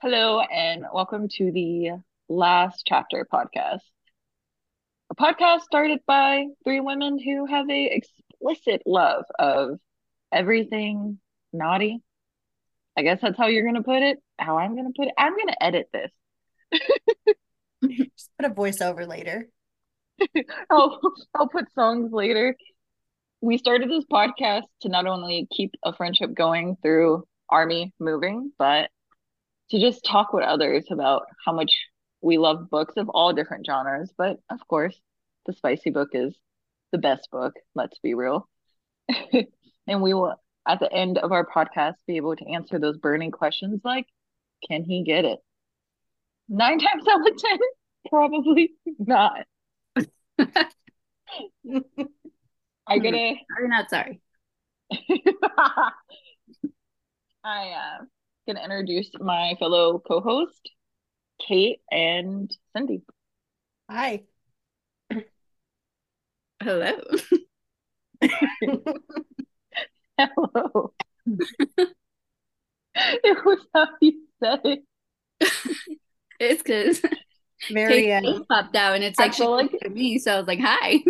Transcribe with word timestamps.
Hello, 0.00 0.38
and 0.38 0.84
welcome 0.94 1.26
to 1.28 1.50
the 1.50 1.90
Last 2.28 2.84
Chapter 2.86 3.26
podcast. 3.32 3.80
A 5.10 5.16
podcast 5.16 5.62
started 5.62 5.98
by 6.06 6.44
three 6.62 6.78
women 6.78 7.18
who 7.18 7.46
have 7.46 7.68
a 7.68 7.86
explicit 7.86 8.82
love 8.86 9.24
of 9.40 9.80
everything 10.30 11.18
naughty. 11.52 12.00
I 12.96 13.02
guess 13.02 13.20
that's 13.20 13.36
how 13.36 13.48
you're 13.48 13.64
gonna 13.64 13.82
put 13.82 14.02
it. 14.02 14.18
How 14.38 14.56
I'm 14.58 14.76
gonna 14.76 14.92
put 14.96 15.08
it. 15.08 15.14
I'm 15.18 15.36
gonna 15.36 15.56
edit 15.60 15.88
this. 15.92 16.12
Just 17.84 18.30
put 18.38 18.48
a 18.48 18.54
voiceover 18.54 19.04
later. 19.04 19.48
I'll 20.70 21.00
I'll 21.34 21.48
put 21.48 21.72
songs 21.72 22.12
later. 22.12 22.54
We 23.40 23.58
started 23.58 23.90
this 23.90 24.04
podcast 24.04 24.66
to 24.82 24.90
not 24.90 25.08
only 25.08 25.48
keep 25.50 25.74
a 25.82 25.92
friendship 25.92 26.34
going 26.34 26.76
through 26.82 27.24
army 27.50 27.92
moving, 27.98 28.52
but 28.60 28.90
to 29.70 29.80
just 29.80 30.04
talk 30.04 30.32
with 30.32 30.44
others 30.44 30.86
about 30.90 31.26
how 31.44 31.52
much 31.52 31.72
we 32.20 32.38
love 32.38 32.70
books 32.70 32.94
of 32.96 33.08
all 33.08 33.32
different 33.32 33.66
genres. 33.66 34.12
But 34.16 34.38
of 34.50 34.66
course, 34.68 34.98
the 35.46 35.52
spicy 35.52 35.90
book 35.90 36.10
is 36.12 36.34
the 36.92 36.98
best 36.98 37.28
book. 37.30 37.54
Let's 37.74 37.98
be 37.98 38.14
real. 38.14 38.48
and 39.86 40.02
we 40.02 40.14
will, 40.14 40.34
at 40.66 40.80
the 40.80 40.92
end 40.92 41.18
of 41.18 41.32
our 41.32 41.46
podcast, 41.46 41.94
be 42.06 42.16
able 42.16 42.36
to 42.36 42.48
answer 42.48 42.78
those 42.78 42.96
burning 42.96 43.30
questions 43.30 43.80
like, 43.84 44.06
can 44.68 44.84
he 44.84 45.04
get 45.04 45.24
it? 45.24 45.38
Nine 46.48 46.78
times 46.80 47.04
out 47.08 47.20
of 47.20 47.36
10, 47.36 47.58
probably 48.08 48.72
not. 48.98 49.44
I 52.86 52.98
get 52.98 53.14
it. 53.14 53.38
Sorry, 53.56 53.68
not 53.68 53.90
sorry. 53.90 54.20
I 57.44 57.70
uh 57.70 58.04
gonna 58.48 58.64
introduce 58.64 59.10
my 59.20 59.54
fellow 59.58 59.98
co-host, 60.00 60.70
Kate 61.46 61.80
and 61.90 62.50
Cindy. 62.74 63.02
Hi. 63.90 64.22
Hello. 66.62 66.92
Hello. 70.18 70.92
it 72.94 73.44
was 73.44 73.58
how 73.74 73.86
you 74.00 74.22
said 74.42 74.60
it. 74.64 74.82
it's 76.40 76.62
because 76.62 77.00
Very 77.70 78.04
Kate 78.04 78.24
uh, 78.24 78.40
popped 78.50 78.74
out 78.74 78.94
and 78.96 79.04
it's 79.04 79.18
I 79.20 79.24
like 79.24 79.34
she 79.34 79.44
looked 79.44 79.74
like- 79.74 79.84
at 79.84 79.92
me, 79.92 80.18
so 80.18 80.32
I 80.34 80.38
was 80.38 80.46
like, 80.48 80.60
"Hi." 80.60 81.04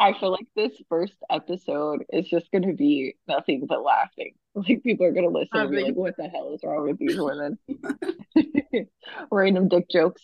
I 0.00 0.12
feel 0.18 0.30
like 0.30 0.46
this 0.54 0.72
first 0.88 1.14
episode 1.28 2.04
is 2.12 2.28
just 2.28 2.50
gonna 2.52 2.72
be 2.72 3.16
nothing 3.26 3.66
but 3.66 3.82
laughing. 3.82 4.34
Like 4.54 4.82
people 4.82 5.06
are 5.06 5.12
gonna 5.12 5.28
listen 5.28 5.50
and 5.60 5.70
be 5.70 5.84
like, 5.84 5.94
"What 5.94 6.16
the 6.16 6.26
hell 6.26 6.52
is 6.52 6.62
wrong 6.64 6.88
with 6.88 6.98
these 6.98 7.16
women?" 7.16 7.58
Random 9.30 9.68
dick 9.68 9.88
jokes. 9.88 10.22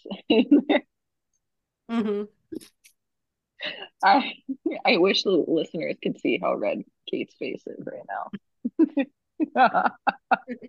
mhm. 1.88 2.26
I 4.04 4.32
I 4.84 4.96
wish 4.96 5.22
the 5.22 5.30
listeners 5.30 5.94
could 6.02 6.18
see 6.18 6.40
how 6.42 6.56
red 6.56 6.82
Kate's 7.08 7.34
face 7.36 7.62
is 7.64 7.86
right 7.86 8.02
now. 9.56 9.86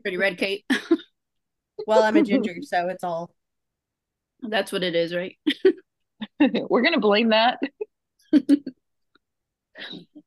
Pretty 0.03 0.17
red, 0.17 0.38
Kate. 0.38 0.64
Well, 1.88 2.03
I'm 2.03 2.17
a 2.17 2.22
ginger, 2.22 2.56
so 2.61 2.88
it's 2.89 3.03
all 3.03 3.31
That's 4.44 4.72
what 4.72 4.83
it 4.83 4.95
is, 4.95 5.16
right? 5.16 5.38
We're 6.39 6.83
gonna 6.83 7.00
blame 7.00 7.30
that. 7.30 7.59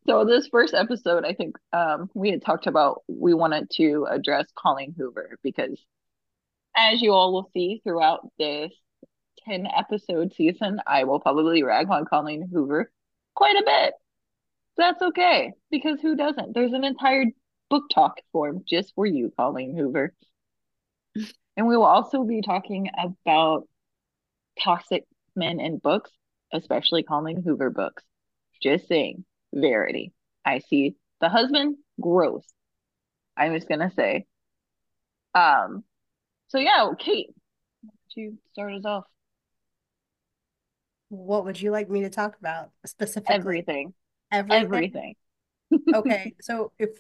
So 0.06 0.24
this 0.24 0.48
first 0.48 0.74
episode, 0.74 1.24
I 1.24 1.34
think 1.34 1.56
um, 1.72 2.10
we 2.14 2.30
had 2.30 2.42
talked 2.42 2.66
about 2.66 3.02
we 3.08 3.34
wanted 3.34 3.70
to 3.72 4.06
address 4.10 4.46
Colleen 4.54 4.94
Hoover 4.96 5.38
because, 5.42 5.78
as 6.77 7.02
you 7.02 7.12
all 7.12 7.32
will 7.32 7.50
see 7.52 7.80
throughout 7.84 8.26
this 8.38 8.72
ten 9.44 9.66
episode 9.66 10.32
season, 10.34 10.80
I 10.86 11.04
will 11.04 11.20
probably 11.20 11.62
rag 11.62 11.88
on 11.91 12.04
Colleen 12.04 12.48
Hoover 12.52 12.91
quite 13.34 13.56
a 13.56 13.64
bit. 13.64 13.94
That's 14.76 15.03
okay 15.03 15.53
because 15.70 16.00
who 16.00 16.16
doesn't? 16.16 16.54
There's 16.54 16.72
an 16.72 16.84
entire 16.84 17.25
BookTok 17.70 18.12
form 18.32 18.62
just 18.66 18.94
for 18.94 19.06
you, 19.06 19.32
Colleen 19.37 19.76
Hoover. 19.76 20.14
And 21.56 21.66
we 21.66 21.76
will 21.76 21.84
also 21.84 22.25
be 22.25 22.42
talking 22.42 22.88
about 22.98 23.66
toxic 24.62 25.04
men 25.34 25.58
in 25.58 25.78
books, 25.78 26.10
especially 26.53 27.03
Colleen 27.03 27.42
Hoover 27.42 27.70
books. 27.70 28.04
Just 28.62 28.88
saying, 28.88 29.25
Verity. 29.54 30.12
I 30.44 30.59
see 30.60 30.97
the 31.20 31.28
husband, 31.28 31.76
gross. 32.00 32.44
I'm 33.36 33.54
just 33.54 33.69
gonna 33.69 33.91
say. 33.94 34.26
Um, 35.34 35.84
so 36.48 36.59
yeah, 36.59 36.88
Kate, 36.98 37.28
why 37.82 37.91
don't 37.91 38.22
you 38.25 38.38
start 38.53 38.75
us 38.75 38.84
off? 38.84 39.04
what 41.10 41.44
would 41.47 41.58
you 41.60 41.70
like 41.70 41.88
me 41.88 42.03
to 42.03 42.10
talk 42.10 42.37
about 42.38 42.70
specifically? 42.84 43.34
Everything. 43.34 43.94
Everything. 44.31 44.64
Everything. 44.64 45.14
Okay, 45.94 46.34
so 46.42 46.72
if 46.78 46.91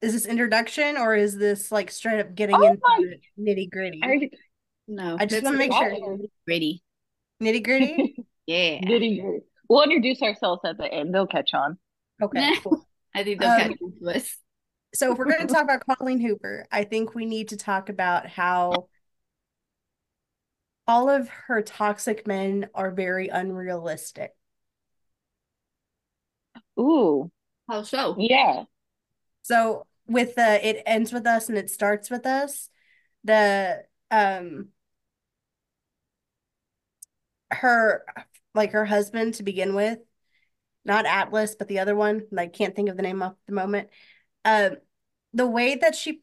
is 0.00 0.14
this 0.14 0.26
introduction 0.26 0.96
or 0.96 1.14
is 1.14 1.36
this 1.36 1.70
like 1.70 1.90
straight 1.90 2.20
up 2.20 2.34
getting 2.34 2.56
Oh 2.56 2.62
into 2.66 2.80
my- 2.88 3.04
nitty 3.38 3.70
gritty? 3.70 4.00
I 4.02 4.30
No, 4.88 5.16
I 5.20 5.26
just 5.26 5.44
wanna 5.44 5.58
make 5.58 5.70
what- 5.72 5.94
sure. 5.96 6.16
Ready? 6.48 6.82
Nitty 7.42 7.62
gritty? 7.64 8.16
Yeah. 8.46 8.80
Diddy. 8.80 9.22
We'll 9.72 9.84
introduce 9.84 10.20
ourselves 10.20 10.60
at 10.66 10.76
the 10.76 10.84
end. 10.84 11.14
They'll 11.14 11.26
catch 11.26 11.54
on. 11.54 11.78
Okay, 12.22 12.52
cool. 12.62 12.86
I 13.14 13.24
think 13.24 13.40
they'll 13.40 13.48
Um, 13.48 13.56
catch 13.56 13.78
on 13.82 13.92
to 14.02 14.18
us. 14.18 14.36
So 14.94 15.12
if 15.12 15.16
we're 15.16 15.24
going 15.24 15.46
to 15.46 15.54
talk 15.54 15.64
about 15.64 15.82
Colleen 15.86 16.20
Hoover, 16.20 16.66
I 16.70 16.84
think 16.84 17.14
we 17.14 17.24
need 17.24 17.48
to 17.48 17.56
talk 17.56 17.88
about 17.88 18.26
how 18.26 18.88
all 20.86 21.08
of 21.08 21.30
her 21.30 21.62
toxic 21.62 22.26
men 22.26 22.68
are 22.74 22.90
very 22.90 23.28
unrealistic. 23.28 24.32
Ooh, 26.78 27.30
How 27.66 27.82
so? 27.82 28.14
yeah. 28.18 28.64
So 29.40 29.86
with 30.06 30.34
the 30.34 30.68
it 30.68 30.82
ends 30.84 31.14
with 31.14 31.26
us 31.26 31.48
and 31.48 31.56
it 31.56 31.70
starts 31.70 32.10
with 32.10 32.26
us, 32.26 32.68
the 33.24 33.84
um 34.10 34.68
her 37.50 38.04
like 38.54 38.72
her 38.72 38.84
husband 38.84 39.34
to 39.34 39.42
begin 39.42 39.74
with, 39.74 39.98
not 40.84 41.06
Atlas, 41.06 41.54
but 41.54 41.68
the 41.68 41.78
other 41.78 41.94
one, 41.94 42.22
I 42.36 42.46
can't 42.46 42.74
think 42.74 42.88
of 42.88 42.96
the 42.96 43.02
name 43.02 43.22
off 43.22 43.34
the 43.46 43.54
moment. 43.54 43.88
Um 44.44 44.76
the 45.34 45.46
way 45.46 45.76
that 45.76 45.94
she 45.94 46.20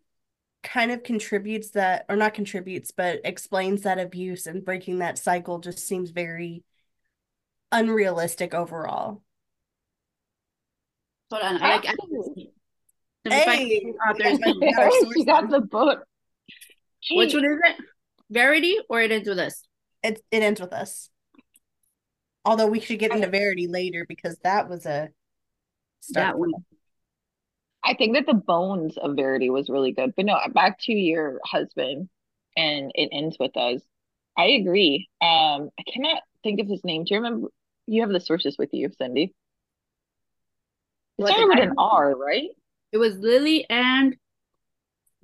kind 0.61 0.91
of 0.91 1.03
contributes 1.03 1.71
that 1.71 2.05
or 2.09 2.15
not 2.15 2.33
contributes, 2.33 2.91
but 2.91 3.21
explains 3.23 3.81
that 3.83 3.99
abuse 3.99 4.45
and 4.45 4.65
breaking 4.65 4.99
that 4.99 5.17
cycle 5.17 5.59
just 5.59 5.79
seems 5.79 6.11
very 6.11 6.63
unrealistic 7.71 8.53
overall. 8.53 9.23
Hold 11.31 11.43
on. 11.43 11.61
I. 11.61 11.73
I, 11.73 11.75
Absolutely. 11.75 12.51
let 13.25 13.33
Hey, 13.33 13.81
the 13.83 13.93
author's 14.09 14.39
we 14.39 14.53
name. 14.53 14.73
got 14.75 15.13
she 15.13 15.25
got 15.25 15.49
the 15.49 15.61
book. 15.61 16.03
Which 17.11 17.33
one 17.33 17.45
is 17.45 17.59
it? 17.63 17.75
Verity 18.29 18.77
or 18.89 19.01
it 19.01 19.11
ends 19.11 19.27
with 19.27 19.39
us? 19.39 19.63
It 20.03 20.21
it 20.31 20.43
ends 20.43 20.59
with 20.61 20.73
us. 20.73 21.09
Although 22.45 22.67
we 22.67 22.79
should 22.79 22.99
get 22.99 23.11
into 23.13 23.27
Verity 23.27 23.67
later 23.67 24.05
because 24.07 24.37
that 24.43 24.69
was 24.69 24.85
a 24.85 25.09
start. 25.99 26.33
That 26.33 26.39
one. 26.39 26.51
I 27.83 27.93
think 27.93 28.15
that 28.15 28.25
the 28.25 28.33
bones 28.33 28.97
of 28.97 29.15
Verity 29.15 29.49
was 29.49 29.69
really 29.69 29.91
good. 29.91 30.13
But 30.15 30.25
no, 30.25 30.37
back 30.53 30.79
to 30.81 30.93
your 30.93 31.39
husband 31.45 32.09
and 32.55 32.91
it 32.95 33.09
ends 33.11 33.37
with 33.39 33.55
us. 33.57 33.81
I 34.37 34.45
agree. 34.45 35.09
Um, 35.21 35.69
I 35.79 35.83
cannot 35.91 36.21
think 36.43 36.59
of 36.59 36.67
his 36.67 36.83
name. 36.83 37.03
Do 37.03 37.13
you 37.13 37.21
remember? 37.21 37.47
You 37.87 38.01
have 38.01 38.11
the 38.11 38.19
sources 38.19 38.57
with 38.57 38.69
you, 38.71 38.89
Cindy. 38.97 39.33
It 41.17 41.27
started 41.27 41.47
with 41.47 41.59
an 41.59 41.73
R, 41.77 42.15
right? 42.15 42.49
It 42.91 42.97
was 42.97 43.17
Lily 43.17 43.65
and 43.69 44.15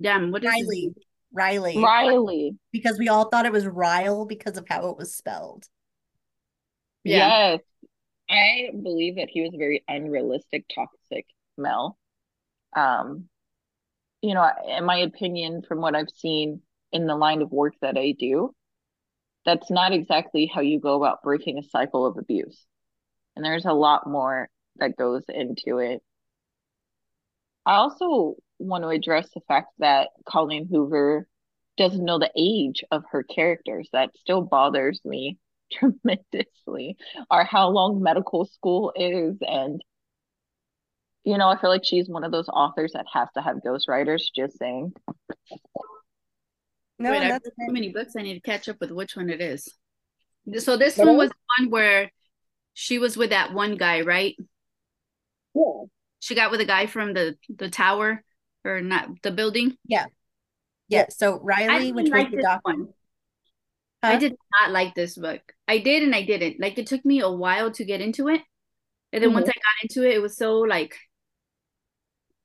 damn. 0.00 0.30
What 0.30 0.44
is 0.44 0.52
his 0.52 0.66
Riley. 0.66 0.80
name? 0.82 0.94
Riley. 1.32 1.78
Riley. 1.82 2.56
Because 2.72 2.98
we 2.98 3.08
all 3.08 3.28
thought 3.28 3.46
it 3.46 3.52
was 3.52 3.66
Ryle 3.66 4.26
because 4.26 4.56
of 4.56 4.66
how 4.68 4.88
it 4.90 4.96
was 4.96 5.14
spelled. 5.14 5.66
Yeah. 7.06 7.52
Yes. 7.52 7.60
I 8.28 8.70
believe 8.72 9.16
that 9.16 9.28
he 9.30 9.42
was 9.42 9.54
a 9.54 9.58
very 9.58 9.84
unrealistic, 9.88 10.64
toxic 10.74 11.26
Mel. 11.56 11.96
Um, 12.74 13.28
you 14.20 14.34
know, 14.34 14.48
in 14.76 14.84
my 14.84 14.98
opinion, 14.98 15.62
from 15.66 15.80
what 15.80 15.94
I've 15.94 16.10
seen 16.10 16.62
in 16.92 17.06
the 17.06 17.16
line 17.16 17.42
of 17.42 17.52
work 17.52 17.74
that 17.80 17.96
I 17.96 18.14
do, 18.18 18.54
that's 19.44 19.70
not 19.70 19.92
exactly 19.92 20.50
how 20.52 20.60
you 20.60 20.80
go 20.80 20.96
about 20.96 21.22
breaking 21.22 21.58
a 21.58 21.62
cycle 21.62 22.04
of 22.04 22.18
abuse. 22.18 22.66
And 23.36 23.44
there's 23.44 23.64
a 23.64 23.72
lot 23.72 24.08
more 24.08 24.48
that 24.76 24.96
goes 24.96 25.24
into 25.28 25.78
it. 25.78 26.02
I 27.64 27.74
also 27.76 28.36
want 28.58 28.82
to 28.84 28.88
address 28.88 29.28
the 29.32 29.40
fact 29.46 29.68
that 29.78 30.08
Colleen 30.28 30.66
Hoover 30.68 31.28
doesn't 31.76 32.04
know 32.04 32.18
the 32.18 32.32
age 32.36 32.82
of 32.90 33.04
her 33.10 33.22
characters. 33.22 33.88
That 33.92 34.16
still 34.16 34.42
bothers 34.42 35.00
me 35.04 35.38
tremendously, 35.72 36.96
or 37.30 37.44
how 37.44 37.68
long 37.68 38.02
medical 38.02 38.44
school 38.44 38.92
is. 38.96 39.36
And, 39.40 39.82
you 41.24 41.38
know, 41.38 41.48
I 41.48 41.60
feel 41.60 41.70
like 41.70 41.84
she's 41.84 42.08
one 42.08 42.24
of 42.24 42.32
those 42.32 42.48
authors 42.48 42.92
that 42.92 43.06
has 43.12 43.28
to 43.34 43.42
have 43.42 43.56
ghostwriters, 43.56 44.22
just 44.34 44.58
saying. 44.58 44.92
No, 46.98 47.10
Wait, 47.10 47.20
that's 47.20 47.46
read 47.46 47.68
so 47.68 47.72
many 47.72 47.90
books. 47.90 48.14
I 48.16 48.22
need 48.22 48.34
to 48.34 48.40
catch 48.40 48.68
up 48.68 48.76
with 48.80 48.90
which 48.90 49.16
one 49.16 49.28
it 49.28 49.40
is. 49.40 49.68
So 50.58 50.76
this 50.76 50.96
But 50.96 51.06
one 51.06 51.16
was 51.16 51.30
the 51.30 51.34
one 51.58 51.70
where 51.70 52.10
she 52.74 52.98
was 52.98 53.16
with 53.16 53.30
that 53.30 53.52
one 53.52 53.76
guy, 53.76 54.02
right? 54.02 54.36
Yeah. 55.54 55.84
She 56.20 56.34
got 56.34 56.50
with 56.50 56.60
a 56.60 56.64
guy 56.64 56.86
from 56.86 57.14
the 57.14 57.36
the 57.48 57.70
tower 57.70 58.22
or 58.64 58.80
not 58.80 59.08
the 59.22 59.30
building. 59.30 59.76
Yeah. 59.86 60.06
Yeah 60.88 61.06
so 61.10 61.40
Riley, 61.40 61.92
didn't 61.92 61.96
which 61.96 62.10
was 62.10 62.30
the 62.30 62.36
this 62.36 62.44
doctor. 62.44 62.60
one. 62.62 62.88
I 64.02 64.16
did 64.16 64.36
not 64.60 64.70
like 64.70 64.94
this 64.94 65.16
book. 65.16 65.55
I 65.68 65.78
did 65.78 66.02
and 66.02 66.14
I 66.14 66.22
didn't. 66.22 66.60
Like 66.60 66.78
it 66.78 66.86
took 66.86 67.04
me 67.04 67.20
a 67.20 67.30
while 67.30 67.70
to 67.72 67.84
get 67.84 68.00
into 68.00 68.28
it. 68.28 68.40
And 69.12 69.22
then 69.22 69.32
once 69.32 69.48
I 69.48 69.52
got 69.52 69.82
into 69.82 70.08
it, 70.08 70.14
it 70.14 70.22
was 70.22 70.36
so 70.36 70.58
like 70.58 70.96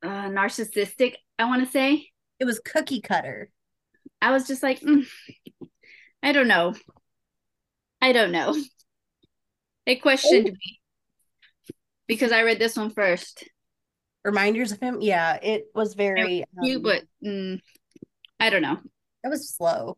uh 0.04 0.30
narcissistic, 0.30 1.16
I 1.38 1.46
want 1.46 1.64
to 1.66 1.72
say. 1.72 2.08
It 2.40 2.46
was 2.46 2.60
cookie 2.60 3.02
cutter. 3.02 3.50
I 4.22 4.32
was 4.32 4.48
just 4.48 4.64
like, 4.64 4.80
mm, 4.82 5.06
I 6.24 6.32
don't 6.32 6.48
know. 6.48 6.74
I 8.02 8.14
don't 8.14 8.32
know. 8.32 8.56
It 9.86 10.02
questioned 10.02 10.46
me 10.46 10.80
because 12.08 12.32
I 12.32 12.44
read 12.44 12.60
this 12.60 12.78
one 12.78 12.92
first. 12.92 13.48
Reminders 14.24 14.72
of 14.72 14.80
him. 14.80 15.00
Yeah, 15.02 15.40
it 15.42 15.66
was 15.74 15.96
very 15.96 16.46
You, 16.62 16.78
um, 16.78 16.82
but 16.84 17.04
mm, 17.26 17.60
I 18.40 18.50
don't 18.52 18.62
know. 18.62 18.78
it 19.24 19.28
was 19.28 19.56
slow. 19.56 19.98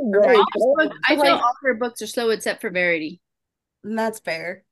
Right. 0.00 0.38
All 0.56 0.76
books- 0.76 0.96
I 1.08 1.16
So, 1.16 1.22
feel 1.22 1.32
like, 1.34 1.42
all 1.42 1.54
her 1.62 1.74
books 1.74 2.02
are 2.02 2.06
slow 2.06 2.30
except 2.30 2.60
for 2.60 2.70
Verity. 2.70 3.20
And 3.84 3.98
that's 3.98 4.20
fair. 4.20 4.64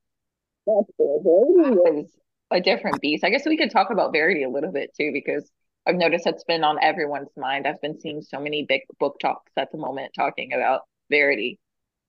That's 0.66 0.90
good. 0.98 1.20
Verity 1.24 2.00
is 2.00 2.16
a 2.50 2.60
different 2.60 3.00
beast. 3.00 3.24
I 3.24 3.30
guess 3.30 3.44
we 3.46 3.56
could 3.56 3.70
talk 3.70 3.90
about 3.90 4.12
Verity 4.12 4.44
a 4.44 4.48
little 4.48 4.72
bit 4.72 4.94
too, 4.96 5.10
because 5.12 5.50
I've 5.86 5.96
noticed 5.96 6.24
that's 6.24 6.44
been 6.44 6.64
on 6.64 6.78
everyone's 6.82 7.30
mind. 7.36 7.66
I've 7.66 7.80
been 7.80 7.98
seeing 8.00 8.22
so 8.22 8.40
many 8.40 8.64
big 8.64 8.82
BookToks 9.00 9.52
at 9.56 9.70
the 9.72 9.78
moment 9.78 10.12
talking 10.14 10.52
about 10.52 10.82
Verity. 11.10 11.58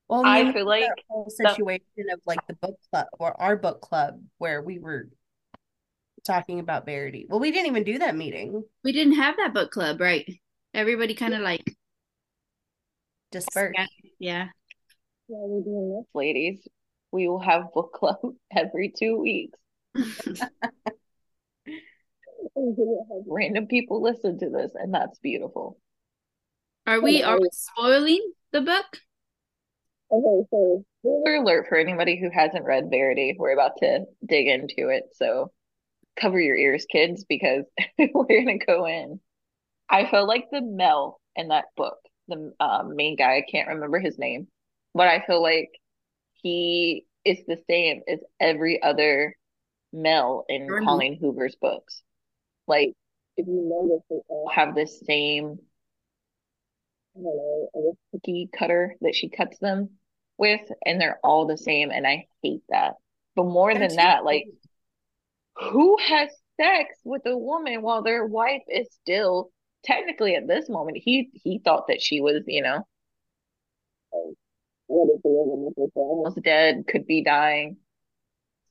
Well, 0.08 0.26
I 0.26 0.52
feel 0.54 0.54
with 0.54 0.56
that 0.56 0.66
like 0.66 1.06
whole 1.10 1.26
the- 1.26 1.50
situation 1.50 2.06
of 2.12 2.20
like 2.26 2.40
the 2.48 2.54
book 2.56 2.80
club 2.92 3.08
or 3.20 3.40
our 3.42 3.58
book 3.58 3.82
club 3.82 4.22
where 4.38 4.62
we 4.62 4.80
were 4.80 5.10
talking 6.26 6.60
about 6.60 6.86
Verity. 6.86 7.26
Well, 7.30 7.40
we 7.40 7.52
didn't 7.52 7.68
even 7.68 7.84
do 7.84 8.00
that 8.00 8.16
meeting. 8.16 8.64
We 8.84 8.92
didn't 8.92 9.16
have 9.16 9.38
that 9.38 9.54
book 9.54 9.72
club, 9.72 10.00
right? 10.02 10.28
Everybody 10.74 11.14
kind 11.14 11.34
of 11.34 11.42
like, 11.42 11.76
Dispersed. 13.32 13.80
yeah. 14.20 14.48
Yeah, 15.30 15.38
we're 15.40 15.64
doing 15.64 15.98
this, 15.98 16.08
ladies. 16.14 16.68
We 17.12 17.28
will 17.28 17.40
have 17.40 17.64
book 17.74 17.94
club 17.94 18.20
every 18.56 18.94
two 18.98 19.20
weeks. 19.20 19.60
And 19.96 20.06
we 22.56 22.74
will 22.78 23.06
have 23.12 23.24
Random 23.28 23.68
people 23.68 24.02
listen 24.02 24.40
to 24.40 24.50
this, 24.50 24.72
and 24.76 24.94
that's 24.94 25.20
beautiful. 25.20 25.78
Are 26.86 27.02
we 27.02 27.22
are 27.22 27.40
we 27.40 27.50
spoiling 27.52 28.32
the 28.54 28.62
book? 28.62 28.86
Okay, 30.10 30.48
so 30.50 30.86
spoiler 31.02 31.36
alert 31.36 31.66
for 31.68 31.78
anybody 31.78 32.18
who 32.18 32.30
hasn't 32.32 32.64
read 32.64 32.90
Verity. 32.90 33.36
We're 33.38 33.52
about 33.52 33.74
to 33.80 34.06
dig 34.26 34.48
into 34.48 34.88
it, 34.90 35.04
so 35.14 35.52
cover 36.18 36.40
your 36.40 36.56
ears, 36.56 36.86
kids, 36.90 37.26
because 37.28 37.66
we're 37.98 38.46
gonna 38.46 38.58
go 38.58 38.88
in. 38.88 39.20
I 39.90 40.10
felt 40.10 40.28
like 40.28 40.46
the 40.52 40.62
Mel 40.62 41.20
in 41.36 41.50
that 41.50 41.66
book, 41.76 41.98
the 42.28 42.54
um, 42.60 42.96
main 42.96 43.16
guy, 43.16 43.38
I 43.38 43.46
can't 43.50 43.70
remember 43.70 44.00
his 44.00 44.18
name, 44.18 44.48
but 44.94 45.08
I 45.08 45.24
feel 45.26 45.42
like 45.42 45.70
he 46.34 47.06
is 47.26 47.40
the 47.48 47.58
same 47.70 48.02
as 48.08 48.20
every 48.40 48.82
other 48.82 49.36
male 49.92 50.46
in 50.50 50.68
Jordan. 50.68 50.86
Colleen 50.86 51.18
Hoover's 51.20 51.56
books. 51.60 52.02
Like, 52.68 52.94
if 53.38 53.48
you 53.48 53.62
notice, 53.66 54.04
they 54.10 54.22
all 54.28 54.50
have 54.54 54.76
this 54.76 55.02
same, 55.06 55.60
I 57.16 57.22
don't 57.22 57.36
know, 57.36 57.98
cookie 58.12 58.50
cutter 58.58 58.96
that 59.02 59.16
she 59.16 59.30
cuts 59.30 59.58
them 59.60 59.92
with, 60.38 60.62
and 60.86 61.00
they're 61.00 61.20
all 61.24 61.48
the 61.48 61.58
same, 61.58 61.92
and 61.92 62.06
I 62.06 62.28
hate 62.44 62.64
that. 62.70 62.94
But 63.36 63.46
more 63.46 63.74
than 63.74 63.96
that, 63.96 64.24
like, 64.24 64.46
who 65.56 65.98
has 65.98 66.30
sex 66.60 66.96
with 67.04 67.24
a 67.26 67.38
woman 67.38 67.82
while 67.82 68.04
their 68.04 68.26
wife 68.26 68.64
is 68.68 68.88
still 69.02 69.52
technically 69.84 70.36
at 70.36 70.48
this 70.48 70.70
moment 70.70 70.98
he 70.98 71.30
he 71.34 71.60
thought 71.64 71.88
that 71.88 72.02
she 72.02 72.20
was 72.20 72.44
you 72.48 72.62
know 72.62 72.86
like, 74.14 74.36
what 74.88 75.14
is 75.14 75.22
the 75.22 75.30
woman 75.30 75.74
was 75.76 75.92
almost 75.96 76.42
dead 76.44 76.86
could 76.88 77.06
be 77.06 77.24
dying 77.24 77.78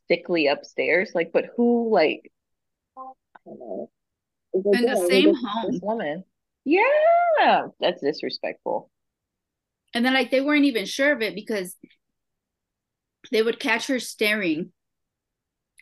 sickly 0.08 0.47
upstairs? 0.47 1.12
Like 1.14 1.31
but 1.32 1.47
who 1.56 1.93
like 1.93 2.32
I 2.97 3.03
don't 3.44 3.58
know. 3.58 3.91
In 4.55 4.87
the 4.87 5.06
same 5.08 5.35
home. 5.35 5.73
this 5.73 5.81
woman. 5.82 6.25
Yeah 6.64 7.69
that's 7.81 8.03
disrespectful. 8.03 8.91
And 9.94 10.05
then 10.05 10.14
like 10.14 10.31
they 10.31 10.41
weren't 10.41 10.64
even 10.64 10.87
sure 10.87 11.12
of 11.12 11.23
it 11.23 11.35
because 11.35 11.76
they 13.31 13.43
would 13.43 13.61
catch 13.61 13.88
her 13.88 14.00
staring 14.00 14.73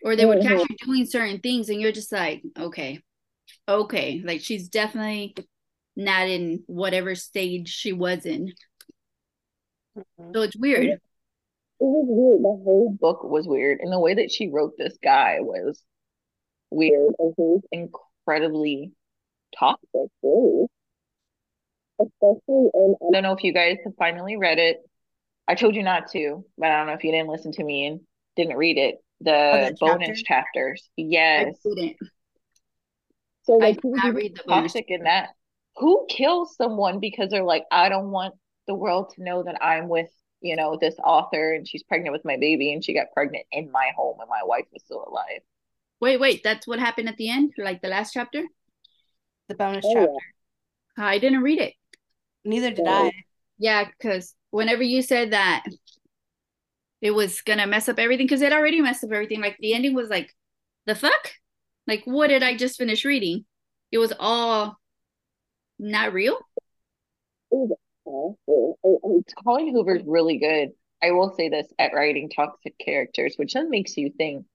or 0.03 0.17
they 0.17 0.27
would 0.27 0.43
catch 0.43 0.53
mm-hmm. 0.53 0.61
her 0.61 0.87
doing 0.87 1.07
certain 1.07 1.41
things 1.41 1.69
and 1.69 1.81
you're 1.81 1.93
just 1.93 2.13
like, 2.13 2.43
okay. 2.59 3.01
Okay. 3.69 4.23
Like 4.25 4.41
she's 4.41 4.69
definitely 4.69 5.35
not 5.97 6.29
in 6.29 6.63
whatever 6.67 7.15
stage 7.15 7.69
she 7.69 7.93
was 7.93 8.27
in. 8.27 8.53
Mhm. 9.97 10.35
So 10.35 10.43
it's 10.43 10.57
weird. 10.57 10.85
it 10.87 11.01
was 11.81 12.07
weird 12.09 12.41
the 12.41 12.63
whole 12.65 12.91
book 13.01 13.23
was 13.25 13.47
weird 13.47 13.81
and 13.81 13.93
the 13.93 13.99
way 14.01 14.15
that 14.15 14.31
she 14.31 14.49
wrote 14.49 14.73
this 14.79 14.97
guy 15.03 15.39
was 15.41 15.83
weird 16.71 17.15
and 17.19 17.35
he 17.37 17.43
was 17.43 17.63
incredibly 17.73 18.93
toxic 19.59 20.11
really 20.23 20.67
especially 22.01 22.71
in 22.75 22.95
I 23.01 23.11
don't 23.13 23.23
know 23.23 23.33
if 23.35 23.45
you 23.45 23.53
guys 23.53 23.79
have 23.85 23.95
finally 23.99 24.37
read 24.37 24.59
it 24.59 24.79
I 25.49 25.55
told 25.55 25.75
you 25.77 25.83
not 25.83 26.09
to 26.13 26.45
but 26.59 26.71
I 26.71 26.79
don't 26.79 26.87
know 26.89 26.95
if 26.95 27.05
you 27.05 27.13
didn't 27.13 27.29
listen 27.31 27.53
to 27.53 27.65
me 27.65 27.87
and 27.87 28.01
didn't 28.37 28.57
read 28.57 28.79
it 28.79 28.97
the 29.21 29.71
the 29.71 29.77
bonus 29.81 30.23
chapter? 30.23 30.25
chapters 30.27 30.91
I 31.37 31.45
yes 31.47 31.55
didn't. 31.65 31.97
So 33.45 33.55
like 33.59 33.77
did 33.77 33.83
he 33.83 33.89
was 33.89 34.03
not 34.03 34.05
even 34.05 34.15
read 34.15 34.37
the 34.37 34.43
toxic 34.49 34.87
in 34.89 35.05
that 35.05 35.31
who 35.77 36.07
kills 36.09 36.57
someone 36.57 37.01
because 37.01 37.31
they're 37.31 37.45
like 37.45 37.65
I 37.71 37.89
don't 37.89 38.11
want 38.11 38.35
the 38.67 38.75
world 38.75 39.13
to 39.15 39.23
know 39.23 39.43
that 39.45 39.63
I'm 39.63 39.89
with 39.89 40.11
you 40.41 40.57
know 40.57 40.77
this 40.81 40.95
author 41.03 41.53
and 41.55 41.67
she's 41.67 41.83
pregnant 41.83 42.13
with 42.13 42.25
my 42.25 42.37
baby 42.37 42.73
and 42.73 42.85
she 42.85 42.95
got 42.95 43.13
pregnant 43.15 43.47
in 43.53 43.71
my 43.71 43.91
home 43.97 44.19
and 44.21 44.29
my 44.29 44.43
wife 44.45 44.67
was 44.73 44.83
still 44.85 45.05
alive 45.09 45.41
Wait, 46.01 46.21
wait, 46.21 46.43
that's 46.43 46.67
what 46.67 46.79
happened 46.79 47.09
at 47.09 47.17
the 47.17 47.31
end? 47.31 47.53
Like 47.57 47.81
the 47.81 47.89
last 47.89 48.13
chapter? 48.13 48.43
The 49.49 49.55
bonus 49.55 49.85
Oh, 49.87 49.91
yeah. 49.93 50.01
chapter. 50.01 50.17
I 50.99 51.19
didn't 51.19 51.43
read 51.43 51.61
it. 51.61 51.75
Neither 52.45 52.71
did 52.71 52.85
Yeah. 52.85 52.93
I. 53.09 53.13
Yeah, 53.59 53.85
because 53.85 54.35
whenever 54.51 54.83
you 54.83 55.01
said 55.03 55.33
that 55.33 55.65
it 57.01 57.13
was 57.13 57.41
gonna 57.43 57.67
mess 57.67 57.89
up 57.89 57.99
everything, 57.99 58.27
because 58.27 58.43
it 58.43 58.53
already 58.53 58.81
messed 58.81 59.05
up 59.05 59.13
everything. 59.13 59.41
Like 59.41 59.57
the 59.61 59.75
ending 59.75 59.95
was 59.95 60.09
like, 60.09 60.35
the 60.87 60.95
fuck? 60.95 61.33
Like, 61.87 62.03
what 62.05 62.29
did 62.29 62.43
I 62.43 62.57
just 62.57 62.79
finish 62.79 63.05
reading? 63.05 63.45
It 63.93 63.99
was 63.99 64.13
all 64.19 64.79
not 65.79 66.13
real. 66.13 66.39
awful. 68.05 68.79
I- 68.85 69.07
I- 69.09 69.43
Colleen 69.43 69.73
Hoover's 69.75 70.03
really 70.05 70.39
good. 70.39 70.71
I 71.03 71.11
will 71.11 71.35
say 71.35 71.49
this 71.49 71.67
at 71.79 71.93
writing 71.93 72.31
toxic 72.31 72.79
characters, 72.79 73.35
which 73.37 73.55
then 73.55 73.71
makes 73.71 73.97
you 73.97 74.11
think, 74.11 74.47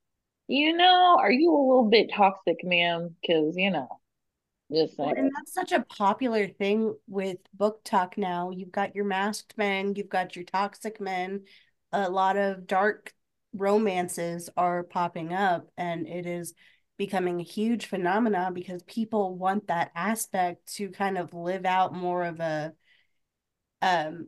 you 0.48 0.76
know, 0.76 1.18
are 1.20 1.32
you 1.32 1.52
a 1.52 1.58
little 1.58 1.90
bit 1.90 2.12
toxic, 2.12 2.64
ma'am? 2.64 3.16
Because, 3.22 3.56
you 3.56 3.70
know, 3.70 3.88
just 4.72 4.98
Well, 4.98 5.10
saying. 5.10 5.18
and 5.18 5.32
that's 5.36 5.54
such 5.54 5.72
a 5.72 5.86
popular 5.86 6.48
thing 6.48 6.96
with 7.08 7.38
BookTok 7.58 8.18
now. 8.18 8.50
You've 8.52 8.72
got 8.72 8.96
your 8.96 9.06
masked 9.06 9.58
men, 9.58 9.96
you've 9.96 10.10
got 10.10 10.36
your 10.36 10.46
toxic 10.46 11.00
men. 11.00 11.46
A 11.92 12.10
lot 12.10 12.38
of 12.38 12.68
dark 12.68 13.14
romances 13.54 14.50
are 14.58 14.84
popping 14.84 15.34
up, 15.34 15.70
and 15.78 16.08
it 16.08 16.26
is 16.26 16.54
becoming 17.00 17.42
a 17.42 17.46
huge 17.46 17.88
phenomenon 17.88 18.54
because 18.54 18.84
people 18.86 19.36
want 19.38 19.68
that 19.70 19.92
aspect 19.96 20.76
to 20.76 20.92
kind 20.92 21.18
of 21.18 21.34
live 21.34 21.66
out 21.66 21.96
more 21.96 22.26
of 22.26 22.42
a 22.42 22.74
um 23.82 24.28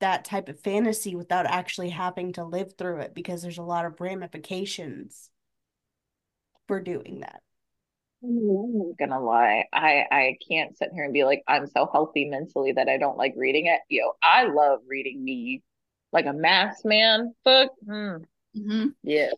that 0.00 0.24
type 0.24 0.48
of 0.48 0.60
fantasy 0.60 1.16
without 1.16 1.46
actually 1.46 1.90
having 1.90 2.32
to 2.32 2.44
live 2.44 2.74
through 2.78 2.98
it 2.98 3.14
because 3.14 3.42
there's 3.42 3.58
a 3.58 3.62
lot 3.62 3.84
of 3.86 4.00
ramifications 4.00 5.30
for 6.66 6.80
doing 6.80 7.20
that. 7.20 7.42
I'm 8.22 8.78
not 8.78 8.96
gonna 8.98 9.20
lie. 9.20 9.64
I 9.72 10.06
I 10.10 10.38
can't 10.48 10.76
sit 10.76 10.90
here 10.92 11.04
and 11.04 11.12
be 11.12 11.24
like, 11.24 11.42
I'm 11.48 11.66
so 11.66 11.88
healthy 11.92 12.24
mentally 12.26 12.72
that 12.72 12.88
I 12.88 12.96
don't 12.98 13.16
like 13.18 13.34
reading 13.36 13.66
it. 13.66 13.80
Yo, 13.88 14.12
I 14.22 14.44
love 14.44 14.80
reading 14.86 15.22
me 15.24 15.62
like 16.12 16.26
a 16.26 16.32
mass 16.32 16.84
man 16.84 17.34
book. 17.44 17.72
Hmm. 17.84 18.16
hmm 18.54 18.94
Yeah. 19.02 19.32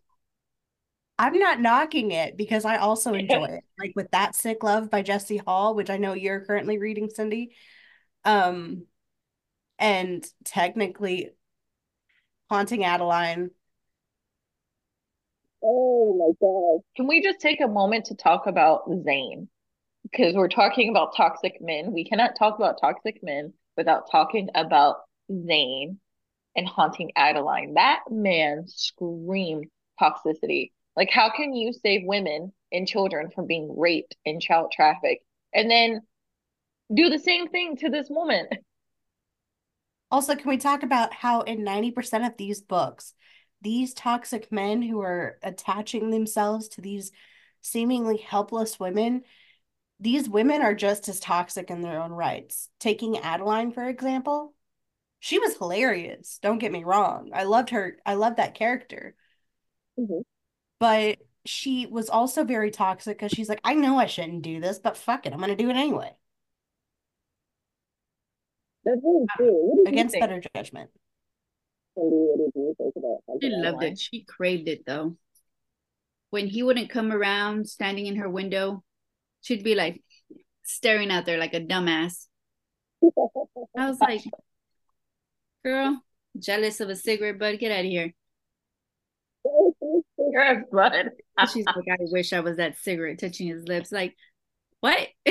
I'm 1.18 1.38
not 1.38 1.61
knocking 1.61 2.11
it 2.11 2.37
because 2.37 2.64
I 2.64 2.76
also 2.76 3.14
enjoy 3.14 3.44
it. 3.44 3.64
Like 3.78 3.92
with 3.94 4.11
That 4.11 4.35
Sick 4.35 4.62
Love 4.62 4.90
by 4.90 5.02
Jesse 5.02 5.38
Hall, 5.38 5.75
which 5.75 5.90
I 5.90 5.97
know 5.97 6.12
you're 6.14 6.44
currently 6.44 6.78
reading, 6.78 7.11
Cindy. 7.11 7.54
Um, 8.25 8.87
and 9.78 10.25
technically 10.44 11.30
Haunting 12.50 12.85
Adeline. 12.85 13.50
Oh 15.62 16.14
my 16.18 16.33
God. 16.40 16.85
Can 16.97 17.06
we 17.09 17.23
just 17.23 17.40
take 17.40 17.61
a 17.61 17.68
moment 17.68 18.06
to 18.06 18.14
talk 18.14 18.47
about 18.47 18.83
Zane? 19.04 19.49
because 20.11 20.35
we're 20.35 20.49
talking 20.49 20.90
about 20.90 21.16
toxic 21.16 21.61
men. 21.61 21.92
We 21.92 22.04
cannot 22.04 22.37
talk 22.38 22.56
about 22.56 22.80
toxic 22.80 23.21
men 23.23 23.52
without 23.76 24.11
talking 24.11 24.49
about 24.54 24.97
Zane 25.30 25.99
and 26.56 26.68
haunting 26.68 27.11
Adeline. 27.16 27.75
That 27.75 28.00
man 28.11 28.64
screamed 28.68 29.66
toxicity. 30.00 30.71
Like, 30.96 31.10
how 31.10 31.30
can 31.30 31.54
you 31.54 31.72
save 31.72 32.02
women 32.04 32.52
and 32.72 32.86
children 32.86 33.30
from 33.34 33.46
being 33.46 33.74
raped 33.76 34.16
and 34.24 34.40
child 34.40 34.72
trafficked 34.72 35.24
and 35.52 35.70
then 35.70 36.02
do 36.92 37.08
the 37.08 37.18
same 37.18 37.48
thing 37.48 37.76
to 37.78 37.90
this 37.90 38.06
woman? 38.10 38.48
Also, 40.10 40.36
can 40.36 40.48
we 40.48 40.58
talk 40.58 40.82
about 40.82 41.12
how 41.12 41.40
in 41.40 41.64
90% 41.64 42.26
of 42.26 42.36
these 42.36 42.60
books, 42.60 43.14
these 43.62 43.94
toxic 43.94 44.52
men 44.52 44.82
who 44.82 45.00
are 45.00 45.38
attaching 45.42 46.10
themselves 46.10 46.68
to 46.68 46.80
these 46.80 47.10
seemingly 47.62 48.18
helpless 48.18 48.78
women, 48.78 49.22
these 49.98 50.28
women 50.28 50.60
are 50.60 50.74
just 50.74 51.08
as 51.08 51.18
toxic 51.18 51.70
in 51.70 51.80
their 51.80 52.00
own 52.00 52.12
rights. 52.12 52.68
Taking 52.78 53.18
Adeline, 53.18 53.72
for 53.72 53.88
example, 53.88 54.54
she 55.20 55.38
was 55.38 55.56
hilarious. 55.56 56.38
Don't 56.42 56.58
get 56.58 56.70
me 56.70 56.84
wrong. 56.84 57.30
I 57.34 57.44
loved 57.44 57.70
her. 57.70 57.96
I 58.04 58.14
loved 58.14 58.36
that 58.36 58.54
character. 58.54 59.14
Mm-hmm. 59.98 60.20
But 60.84 61.16
she 61.46 61.86
was 61.86 62.10
also 62.10 62.44
very 62.44 62.70
toxic 62.70 63.16
because 63.16 63.32
she's 63.32 63.48
like, 63.48 63.60
I 63.64 63.72
know 63.72 63.98
I 63.98 64.04
shouldn't 64.04 64.42
do 64.42 64.60
this, 64.60 64.78
but 64.78 64.98
fuck 64.98 65.24
it. 65.24 65.32
I'm 65.32 65.38
going 65.38 65.48
to 65.48 65.56
do 65.56 65.70
it 65.70 65.76
anyway. 65.76 66.12
That's 68.84 69.00
really 69.02 69.24
true. 69.34 69.84
Against 69.86 70.14
better 70.20 70.42
judgment. 70.54 70.90
She 71.96 73.48
loved 73.48 73.82
it. 73.82 73.98
She 73.98 74.24
craved 74.24 74.68
it 74.68 74.84
though. 74.84 75.16
When 76.28 76.48
he 76.48 76.62
wouldn't 76.62 76.90
come 76.90 77.12
around 77.12 77.66
standing 77.66 78.04
in 78.04 78.16
her 78.16 78.28
window, 78.28 78.84
she'd 79.40 79.64
be 79.64 79.74
like 79.74 80.02
staring 80.64 81.10
out 81.10 81.24
there 81.24 81.38
like 81.38 81.54
a 81.54 81.62
dumbass. 81.62 82.26
I 83.74 83.88
was 83.88 83.98
like, 84.00 84.20
girl, 85.64 86.02
jealous 86.38 86.80
of 86.80 86.90
a 86.90 86.96
cigarette 86.96 87.38
butt, 87.38 87.58
get 87.58 87.72
out 87.72 87.86
of 87.86 87.90
here. 87.90 88.12
Butt. 90.72 90.92
She's 91.52 91.66
like, 91.66 91.76
I 91.90 91.96
wish 92.00 92.32
I 92.32 92.40
was 92.40 92.56
that 92.56 92.78
cigarette 92.78 93.20
touching 93.20 93.48
his 93.48 93.66
lips. 93.68 93.92
Like, 93.92 94.14
what? 94.80 95.08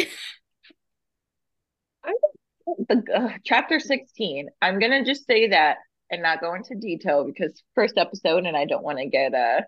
the 2.66 3.04
uh, 3.16 3.30
chapter 3.44 3.80
16 3.80 4.50
i'm 4.62 4.80
gonna 4.80 5.04
just 5.04 5.26
say 5.26 5.50
that 5.50 5.78
and 6.10 6.22
not 6.22 6.40
go 6.42 6.54
into 6.54 6.76
detail 6.76 7.26
because 7.26 7.64
first 7.76 7.98
episode 7.98 8.46
and 8.46 8.56
i 8.56 8.66
don't 8.66 8.84
want 8.84 8.98
to 8.98 9.06
get 9.06 9.34
uh 9.34 9.62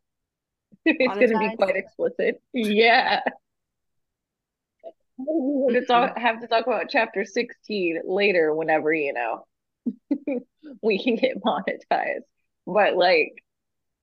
it's 0.85 1.13
gonna 1.13 1.49
be 1.49 1.55
quite 1.55 1.75
explicit 1.75 2.41
yeah 2.53 3.21
talk, 5.87 6.17
have 6.17 6.41
to 6.41 6.47
talk 6.47 6.67
about 6.67 6.89
chapter 6.89 7.25
16 7.25 8.01
later 8.05 8.53
whenever 8.53 8.93
you 8.93 9.13
know 9.13 9.45
we 10.81 11.01
can 11.01 11.15
get 11.15 11.41
monetized 11.43 12.23
but 12.65 12.95
like 12.95 13.43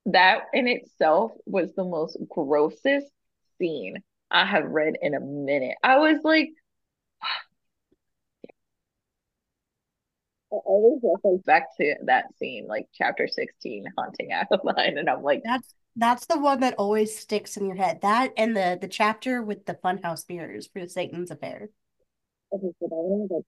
that 0.05 0.43
in 0.53 0.67
itself 0.67 1.31
was 1.45 1.69
the 1.75 1.83
most 1.83 2.17
grossest 2.29 3.07
scene 3.57 3.97
i 4.29 4.45
have 4.45 4.65
read 4.65 4.95
in 5.01 5.13
a 5.13 5.19
minute 5.19 5.75
i 5.83 5.97
was 5.97 6.19
like 6.23 6.49
I 10.51 10.57
always 10.67 11.01
reference 11.01 11.41
back 11.47 11.75
to 11.77 11.95
that 12.05 12.25
scene, 12.37 12.67
like 12.67 12.85
chapter 12.93 13.27
16, 13.27 13.85
haunting 13.97 14.31
Adeline, 14.31 14.99
and 14.99 15.09
I'm 15.09 15.23
like, 15.23 15.41
that's 15.43 15.73
that's 15.95 16.25
the 16.25 16.39
one 16.39 16.59
that 16.59 16.75
always 16.77 17.17
sticks 17.17 17.57
in 17.57 17.65
your 17.65 17.75
head. 17.75 18.01
That 18.01 18.33
and 18.37 18.55
the 18.55 18.77
the 18.79 18.87
chapter 18.87 19.41
with 19.41 19.65
the 19.65 19.73
funhouse 19.73 20.29
mirrors 20.29 20.67
for 20.67 20.87
Satan's 20.87 21.31
affair. 21.31 21.69
Okay, 22.51 22.67
so 22.79 22.87
that 22.87 22.89
one 22.91 23.27
that's 23.29 23.45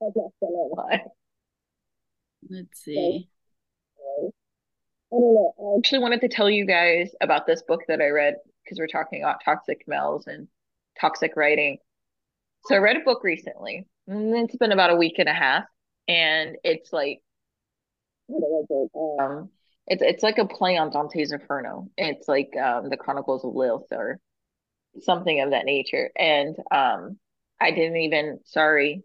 really 0.00 0.30
mm. 0.42 0.76
worthy. 0.76 1.02
Let's 2.48 2.82
see. 2.82 3.28
I 5.12 5.16
don't 5.16 5.34
know. 5.34 5.54
I 5.58 5.78
actually 5.78 5.98
wanted 5.98 6.20
to 6.22 6.28
tell 6.28 6.48
you 6.48 6.66
guys 6.66 7.10
about 7.20 7.46
this 7.46 7.62
book 7.62 7.82
that 7.88 8.00
I 8.00 8.08
read 8.08 8.36
because 8.64 8.78
we're 8.78 8.86
talking 8.86 9.22
about 9.22 9.42
toxic 9.44 9.82
males 9.86 10.26
and 10.26 10.48
toxic 11.00 11.32
writing. 11.36 11.78
So 12.66 12.74
I 12.74 12.78
read 12.78 12.96
a 12.96 13.00
book 13.00 13.24
recently. 13.24 13.86
It's 14.06 14.56
been 14.56 14.72
about 14.72 14.90
a 14.90 14.96
week 14.96 15.14
and 15.18 15.28
a 15.28 15.34
half, 15.34 15.64
and 16.08 16.56
it's 16.64 16.92
like 16.92 17.20
um, 19.20 19.50
it's 19.86 20.02
it's 20.02 20.22
like 20.22 20.38
a 20.38 20.46
play 20.46 20.76
on 20.76 20.90
Dante's 20.90 21.32
Inferno. 21.32 21.88
It's 21.96 22.28
like 22.28 22.50
um, 22.56 22.88
the 22.88 22.96
Chronicles 22.96 23.44
of 23.44 23.54
Lilith 23.54 23.90
or 23.92 24.18
something 25.00 25.40
of 25.40 25.50
that 25.50 25.64
nature. 25.64 26.10
And 26.16 26.56
um, 26.70 27.18
I 27.60 27.70
didn't 27.70 27.96
even 27.98 28.40
sorry, 28.44 29.02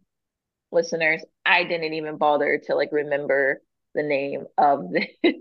listeners, 0.71 1.23
I 1.45 1.63
didn't 1.63 1.93
even 1.93 2.17
bother 2.17 2.61
to 2.65 2.75
like 2.75 2.89
remember 2.91 3.61
the 3.93 4.03
name 4.03 4.45
of 4.57 4.91
this 5.23 5.35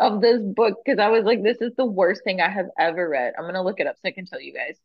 of 0.00 0.20
this 0.20 0.40
book 0.40 0.78
because 0.84 0.98
I 0.98 1.08
was 1.08 1.24
like, 1.24 1.42
this 1.42 1.60
is 1.60 1.72
the 1.76 1.86
worst 1.86 2.24
thing 2.24 2.40
I 2.40 2.48
have 2.48 2.68
ever 2.78 3.08
read. 3.08 3.34
I'm 3.38 3.44
gonna 3.44 3.62
look 3.62 3.80
it 3.80 3.86
up 3.86 3.96
so 3.96 4.08
I 4.08 4.12
can 4.12 4.26
tell 4.26 4.40
you 4.40 4.54
guys. 4.54 4.78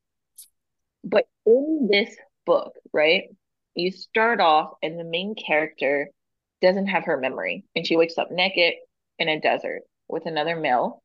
But 1.04 1.26
in 1.46 1.88
this 1.90 2.16
book, 2.46 2.74
right, 2.94 3.24
you 3.76 3.92
start 3.92 4.40
off 4.40 4.74
and 4.82 5.00
the 5.00 5.04
main 5.04 5.36
character 5.36 6.10
doesn't 6.62 6.88
have 6.88 7.06
her 7.06 7.18
memory 7.18 7.66
and 7.76 7.88
she 7.88 7.96
wakes 7.96 8.18
up 8.18 8.32
naked 8.32 8.74
in 9.18 9.30
a 9.30 9.40
desert 9.40 9.82
with 10.08 10.26
another 10.26 10.56
male. 10.56 11.02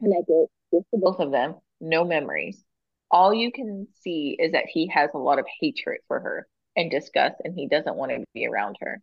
Naked, 0.00 0.46
just 0.72 0.86
the 0.92 0.98
both 0.98 1.20
of 1.20 1.30
them, 1.30 1.56
no 1.80 2.04
memories. 2.04 2.62
All 3.10 3.34
you 3.34 3.52
can 3.52 3.88
see 4.02 4.36
is 4.38 4.52
that 4.52 4.66
he 4.66 4.88
has 4.88 5.10
a 5.14 5.18
lot 5.18 5.38
of 5.38 5.46
hatred 5.60 5.98
for 6.08 6.20
her 6.20 6.46
and 6.76 6.90
discuss, 6.90 7.32
and 7.44 7.54
he 7.54 7.68
doesn't 7.68 7.96
want 7.96 8.12
to 8.12 8.24
be 8.34 8.46
around 8.46 8.76
her. 8.80 9.00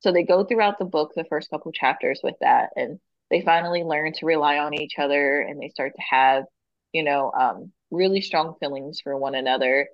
So 0.00 0.12
they 0.12 0.22
go 0.22 0.44
throughout 0.44 0.78
the 0.78 0.84
book, 0.84 1.12
the 1.14 1.24
first 1.24 1.50
couple 1.50 1.72
chapters 1.72 2.20
with 2.22 2.36
that, 2.40 2.70
and 2.76 2.98
they 3.30 3.42
finally 3.42 3.84
learn 3.84 4.12
to 4.14 4.26
rely 4.26 4.58
on 4.58 4.74
each 4.74 4.98
other 4.98 5.40
and 5.40 5.60
they 5.60 5.68
start 5.68 5.92
to 5.94 6.02
have, 6.02 6.44
you 6.92 7.02
know, 7.04 7.30
um, 7.32 7.72
really 7.90 8.20
strong 8.20 8.56
feelings 8.58 9.00
for 9.00 9.16
one 9.16 9.34
another. 9.34 9.88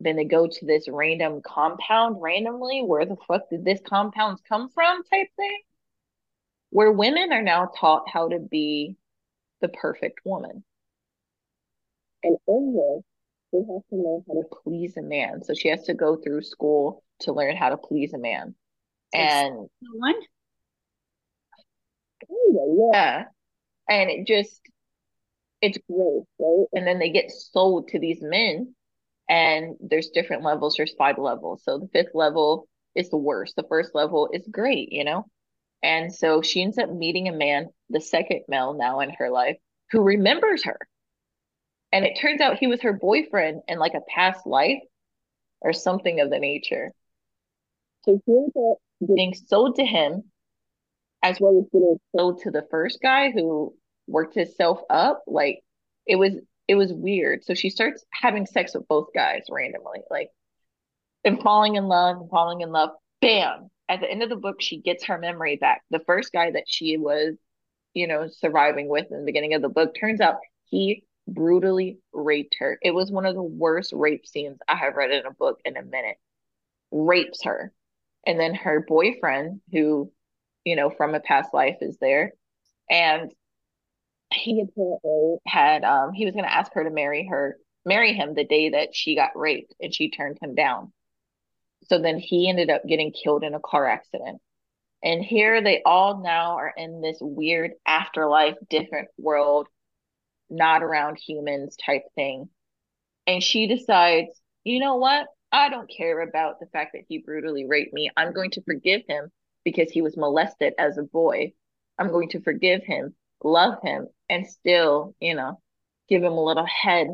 Then 0.00 0.16
they 0.16 0.24
go 0.24 0.46
to 0.46 0.66
this 0.66 0.88
random 0.88 1.40
compound 1.42 2.20
randomly. 2.20 2.82
Where 2.82 3.06
the 3.06 3.16
fuck 3.26 3.48
did 3.50 3.64
this 3.64 3.80
compounds 3.84 4.42
come 4.48 4.68
from? 4.68 5.02
Type 5.04 5.28
thing. 5.36 5.60
Where 6.70 6.92
women 6.92 7.32
are 7.32 7.42
now 7.42 7.70
taught 7.78 8.08
how 8.12 8.28
to 8.28 8.38
be 8.38 8.96
the 9.60 9.68
perfect 9.68 10.20
woman. 10.24 10.62
And 12.22 12.36
in 12.46 12.74
this, 12.74 13.04
she 13.50 13.58
has 13.58 13.82
to 13.90 13.96
learn 13.96 14.24
how 14.28 14.34
to 14.34 14.48
please 14.62 14.96
a 14.96 15.02
man. 15.02 15.42
So 15.42 15.54
she 15.54 15.68
has 15.68 15.84
to 15.84 15.94
go 15.94 16.16
through 16.16 16.42
school 16.42 17.02
to 17.20 17.32
learn 17.32 17.56
how 17.56 17.70
to 17.70 17.76
please 17.76 18.12
a 18.14 18.18
man. 18.18 18.54
And 19.12 19.68
one? 19.94 20.14
Yeah. 22.92 23.24
And 23.88 24.10
it 24.10 24.26
just 24.26 24.60
it's 25.60 25.78
growth, 25.90 26.26
right? 26.38 26.66
And 26.72 26.86
then 26.86 26.98
they 26.98 27.10
get 27.10 27.30
sold 27.30 27.88
to 27.88 27.98
these 27.98 28.20
men, 28.20 28.74
and 29.28 29.76
there's 29.80 30.10
different 30.10 30.44
levels. 30.44 30.74
There's 30.76 30.94
five 30.96 31.18
levels. 31.18 31.62
So 31.64 31.78
the 31.78 31.88
fifth 31.88 32.14
level 32.14 32.68
is 32.94 33.10
the 33.10 33.16
worst. 33.16 33.56
The 33.56 33.66
first 33.68 33.94
level 33.94 34.28
is 34.32 34.46
great, 34.50 34.92
you 34.92 35.04
know? 35.04 35.26
And 35.82 36.12
so 36.12 36.42
she 36.42 36.62
ends 36.62 36.78
up 36.78 36.90
meeting 36.90 37.28
a 37.28 37.32
man, 37.32 37.68
the 37.88 38.00
second 38.00 38.42
male 38.48 38.74
now 38.74 39.00
in 39.00 39.10
her 39.10 39.30
life, 39.30 39.56
who 39.90 40.02
remembers 40.02 40.64
her. 40.64 40.78
And 41.92 42.04
it 42.04 42.18
turns 42.20 42.40
out 42.40 42.58
he 42.58 42.66
was 42.66 42.82
her 42.82 42.92
boyfriend 42.92 43.62
in 43.66 43.78
like 43.78 43.94
a 43.94 44.02
past 44.14 44.46
life 44.46 44.82
or 45.60 45.72
something 45.72 46.20
of 46.20 46.30
the 46.30 46.38
nature. 46.38 46.92
So 48.04 48.20
up 48.24 48.78
getting 49.06 49.34
sold 49.34 49.76
to 49.76 49.84
him 49.84 50.24
as 51.22 51.40
well 51.40 51.58
as 51.58 51.64
getting 51.72 51.98
sold 52.14 52.42
to 52.42 52.50
the 52.50 52.66
first 52.70 53.00
guy 53.02 53.30
who 53.30 53.74
worked 54.06 54.34
himself 54.34 54.80
up. 54.90 55.22
Like 55.26 55.60
it 56.06 56.16
was 56.16 56.32
it 56.66 56.74
was 56.74 56.92
weird. 56.92 57.44
So 57.44 57.54
she 57.54 57.70
starts 57.70 58.04
having 58.12 58.46
sex 58.46 58.74
with 58.74 58.88
both 58.88 59.08
guys 59.14 59.44
randomly, 59.50 60.00
like 60.10 60.30
and 61.24 61.42
falling 61.42 61.76
in 61.76 61.84
love 61.84 62.18
and 62.20 62.30
falling 62.30 62.60
in 62.60 62.70
love. 62.70 62.90
Bam! 63.20 63.70
At 63.88 64.00
the 64.00 64.10
end 64.10 64.22
of 64.22 64.28
the 64.28 64.36
book, 64.36 64.60
she 64.60 64.78
gets 64.80 65.06
her 65.06 65.18
memory 65.18 65.56
back. 65.56 65.82
The 65.90 66.00
first 66.00 66.32
guy 66.32 66.50
that 66.50 66.64
she 66.66 66.98
was, 66.98 67.36
you 67.94 68.06
know, 68.06 68.28
surviving 68.28 68.88
with 68.88 69.06
in 69.10 69.20
the 69.20 69.24
beginning 69.24 69.54
of 69.54 69.62
the 69.62 69.68
book 69.68 69.94
turns 69.98 70.20
out 70.20 70.36
he 70.66 71.04
brutally 71.28 71.98
raped 72.12 72.56
her. 72.60 72.78
It 72.82 72.92
was 72.92 73.12
one 73.12 73.26
of 73.26 73.36
the 73.36 73.42
worst 73.42 73.92
rape 73.94 74.26
scenes 74.26 74.58
I 74.68 74.76
have 74.76 74.96
read 74.96 75.12
in 75.12 75.26
a 75.26 75.32
book 75.32 75.60
in 75.64 75.76
a 75.76 75.82
minute. 75.82 76.18
Rapes 76.92 77.44
her. 77.44 77.72
And 78.26 78.40
then 78.40 78.54
her 78.54 78.84
boyfriend, 78.86 79.62
who, 79.72 80.12
you 80.64 80.76
know, 80.76 80.90
from 80.90 81.14
a 81.14 81.20
past 81.20 81.54
life 81.54 81.78
is 81.82 81.98
there. 82.00 82.32
And 82.90 83.32
he 84.32 84.60
apparently 84.60 85.38
had 85.46 85.84
um 85.84 86.12
he 86.12 86.24
was 86.24 86.34
to 86.34 86.40
ask 86.54 86.72
her 86.74 86.84
to 86.84 86.90
marry 86.90 87.26
her 87.26 87.58
marry 87.84 88.12
him 88.12 88.34
the 88.34 88.44
day 88.44 88.70
that 88.70 88.94
she 88.94 89.14
got 89.14 89.30
raped 89.36 89.74
and 89.80 89.94
she 89.94 90.10
turned 90.10 90.38
him 90.42 90.54
down 90.54 90.92
so 91.84 91.98
then 92.00 92.18
he 92.18 92.48
ended 92.48 92.70
up 92.70 92.82
getting 92.86 93.12
killed 93.12 93.44
in 93.44 93.54
a 93.54 93.60
car 93.60 93.86
accident 93.86 94.40
And 95.02 95.24
here 95.24 95.62
they 95.62 95.82
all 95.84 96.22
now 96.22 96.56
are 96.58 96.74
in 96.76 97.00
this 97.02 97.18
weird 97.20 97.72
afterlife, 97.86 98.56
different 98.70 99.08
world, 99.18 99.68
not 100.50 100.82
around 100.82 101.16
humans 101.16 101.76
type 101.76 102.02
thing. 102.14 102.48
And 103.26 103.42
she 103.42 103.66
decides, 103.66 104.30
you 104.64 104.80
know 104.80 104.96
what? 104.96 105.26
I 105.50 105.68
don't 105.68 105.90
care 105.90 106.20
about 106.20 106.60
the 106.60 106.66
fact 106.66 106.92
that 106.94 107.04
he 107.08 107.18
brutally 107.18 107.66
raped 107.66 107.92
me. 107.92 108.10
I'm 108.16 108.32
going 108.32 108.50
to 108.52 108.62
forgive 108.62 109.02
him 109.08 109.30
because 109.64 109.90
he 109.90 110.02
was 110.02 110.16
molested 110.16 110.74
as 110.78 110.98
a 110.98 111.02
boy. 111.02 111.52
I'm 111.98 112.10
going 112.10 112.30
to 112.30 112.40
forgive 112.40 112.84
him, 112.84 113.14
love 113.42 113.74
him, 113.82 114.08
and 114.28 114.46
still, 114.46 115.14
you 115.20 115.34
know, 115.34 115.60
give 116.08 116.22
him 116.22 116.32
a 116.32 116.44
little 116.44 116.66
head 116.66 117.08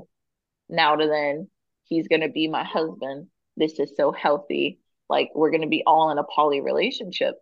now 0.69 0.97
to 0.97 1.07
then. 1.07 1.49
He's 1.85 2.09
going 2.09 2.23
to 2.23 2.29
be 2.29 2.49
my 2.49 2.65
husband. 2.65 3.29
This 3.57 3.79
is 3.79 3.93
so 3.97 4.11
healthy. 4.11 4.81
Like, 5.09 5.31
we're 5.35 5.51
going 5.51 5.63
to 5.63 5.69
be 5.69 5.85
all 5.87 6.11
in 6.11 6.19
a 6.19 6.25
poly 6.25 6.61
relationship. 6.61 7.35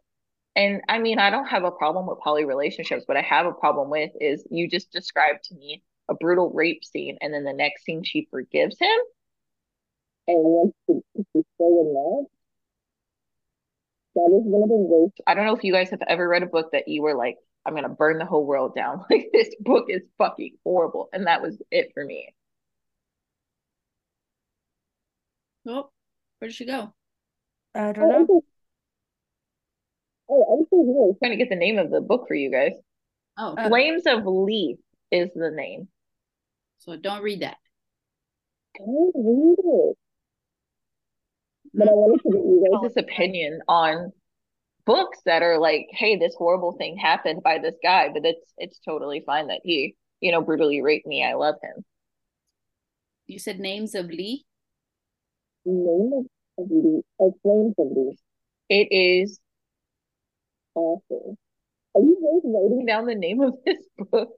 And 0.55 0.83
I 0.89 0.99
mean, 0.99 1.19
I 1.19 1.31
don't 1.31 1.47
have 1.47 1.65
a 1.65 1.71
problem 1.71 2.07
with 2.07 2.19
poly 2.21 2.45
relationships. 2.45 3.05
What 3.07 3.17
I 3.17 3.23
have 3.23 3.47
a 3.47 3.53
problem 3.53 3.89
with 3.91 4.11
is 4.21 4.47
you 4.51 4.69
just 4.69 4.93
described 4.93 5.45
to 5.45 5.55
me 5.55 5.83
a 6.11 6.15
brutal 6.15 6.51
rape 6.51 6.85
scene, 6.85 7.17
and 7.21 7.33
then 7.33 7.45
the 7.45 7.53
next 7.53 7.85
scene 7.85 8.03
she 8.05 8.29
forgives 8.31 8.77
him 8.79 8.99
and 10.29 10.39
wants 10.45 10.77
to, 10.89 11.03
to 11.17 11.25
stay 11.35 11.65
in 11.65 11.95
love. 11.95 12.27
That 14.15 14.37
is 14.37 14.45
one 14.45 14.63
of 14.65 14.69
the 14.69 14.75
worst. 14.75 15.21
I 15.27 15.35
don't 15.35 15.47
know 15.47 15.57
if 15.57 15.65
you 15.65 15.73
guys 15.73 15.91
have 15.91 16.03
ever 16.07 16.29
read 16.29 16.43
a 16.43 16.47
book 16.47 16.73
that 16.73 16.87
you 16.87 17.03
were 17.03 17.15
like, 17.15 17.39
I'm 17.65 17.75
gonna 17.75 17.89
burn 17.89 18.19
the 18.19 18.27
whole 18.27 18.45
world 18.45 18.75
down. 18.75 19.05
Like 19.11 19.31
this 19.33 19.55
book 19.61 19.87
is 19.89 20.03
fucking 20.19 20.57
horrible. 20.65 21.09
And 21.13 21.27
that 21.27 21.41
was 21.43 21.61
it 21.71 21.93
for 21.95 22.05
me. 22.05 22.35
Oh, 25.67 25.91
where 26.39 26.49
did 26.49 26.55
she 26.55 26.67
go? 26.67 26.93
I 27.75 27.93
don't 27.93 28.09
know. 28.09 28.45
Oh, 30.35 30.45
I'm 30.51 30.67
here. 30.71 31.09
I'm 31.11 31.19
trying 31.19 31.33
to 31.33 31.37
get 31.37 31.51
the 31.51 31.57
name 31.57 31.79
of 31.79 31.91
the 31.91 32.01
book 32.01 32.27
for 32.27 32.35
you 32.35 32.51
guys. 32.51 32.73
Oh, 33.39 33.55
Uh, 33.55 33.69
Flames 33.69 34.05
of 34.07 34.25
Leaf 34.27 34.79
is 35.11 35.29
the 35.35 35.51
name. 35.51 35.89
so 36.79 36.97
don't 36.97 37.23
read 37.23 37.41
that. 37.43 37.59
Don't 38.79 39.13
read 39.15 39.57
it. 39.59 39.97
But 41.75 41.89
I 41.89 41.93
wanted 41.93 42.23
to 42.23 42.31
get 42.31 42.45
you 42.45 42.81
guys' 42.83 42.97
opinion 42.97 43.61
on 43.69 44.13
books 44.87 45.19
that 45.27 45.43
are 45.43 45.59
like, 45.59 45.87
hey, 45.91 46.17
this 46.17 46.35
horrible 46.35 46.73
thing 46.73 46.97
happened 46.97 47.43
by 47.43 47.59
this 47.59 47.75
guy, 47.83 48.09
but 48.13 48.25
it's 48.25 48.53
it's 48.59 48.79
totally 48.81 49.23
fine 49.25 49.49
that 49.49 49.61
he, 49.65 49.95
you 50.21 50.33
know, 50.33 50.41
brutally 50.43 50.81
raped 50.83 51.07
me. 51.07 51.23
I 51.25 51.35
love 51.35 51.57
him. 51.63 51.85
You 53.27 53.39
said 53.39 53.59
names 53.61 53.95
of 53.95 54.07
Lee. 54.07 54.45
Name 55.65 56.27
of 56.59 56.67
Leaf, 56.71 57.05
of 57.21 57.33
Flames 57.43 57.75
of 57.79 57.87
Leaf. 57.97 58.19
It 58.69 58.89
is 58.91 59.39
awful. 60.75 61.37
Are 61.95 62.01
you 62.01 62.17
guys 62.17 62.51
writing 62.53 62.87
down 62.87 63.07
the 63.07 63.15
name 63.15 63.41
of 63.43 63.55
this 63.65 63.79
book? 63.99 64.31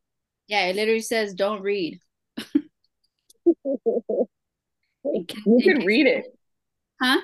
Yeah, 0.47 0.67
it 0.67 0.77
literally 0.77 1.01
says 1.01 1.35
don't 1.35 1.63
read. 1.63 2.01
You 5.47 5.61
can 5.63 5.85
read 5.85 6.07
it. 6.07 6.25
Huh? 7.01 7.21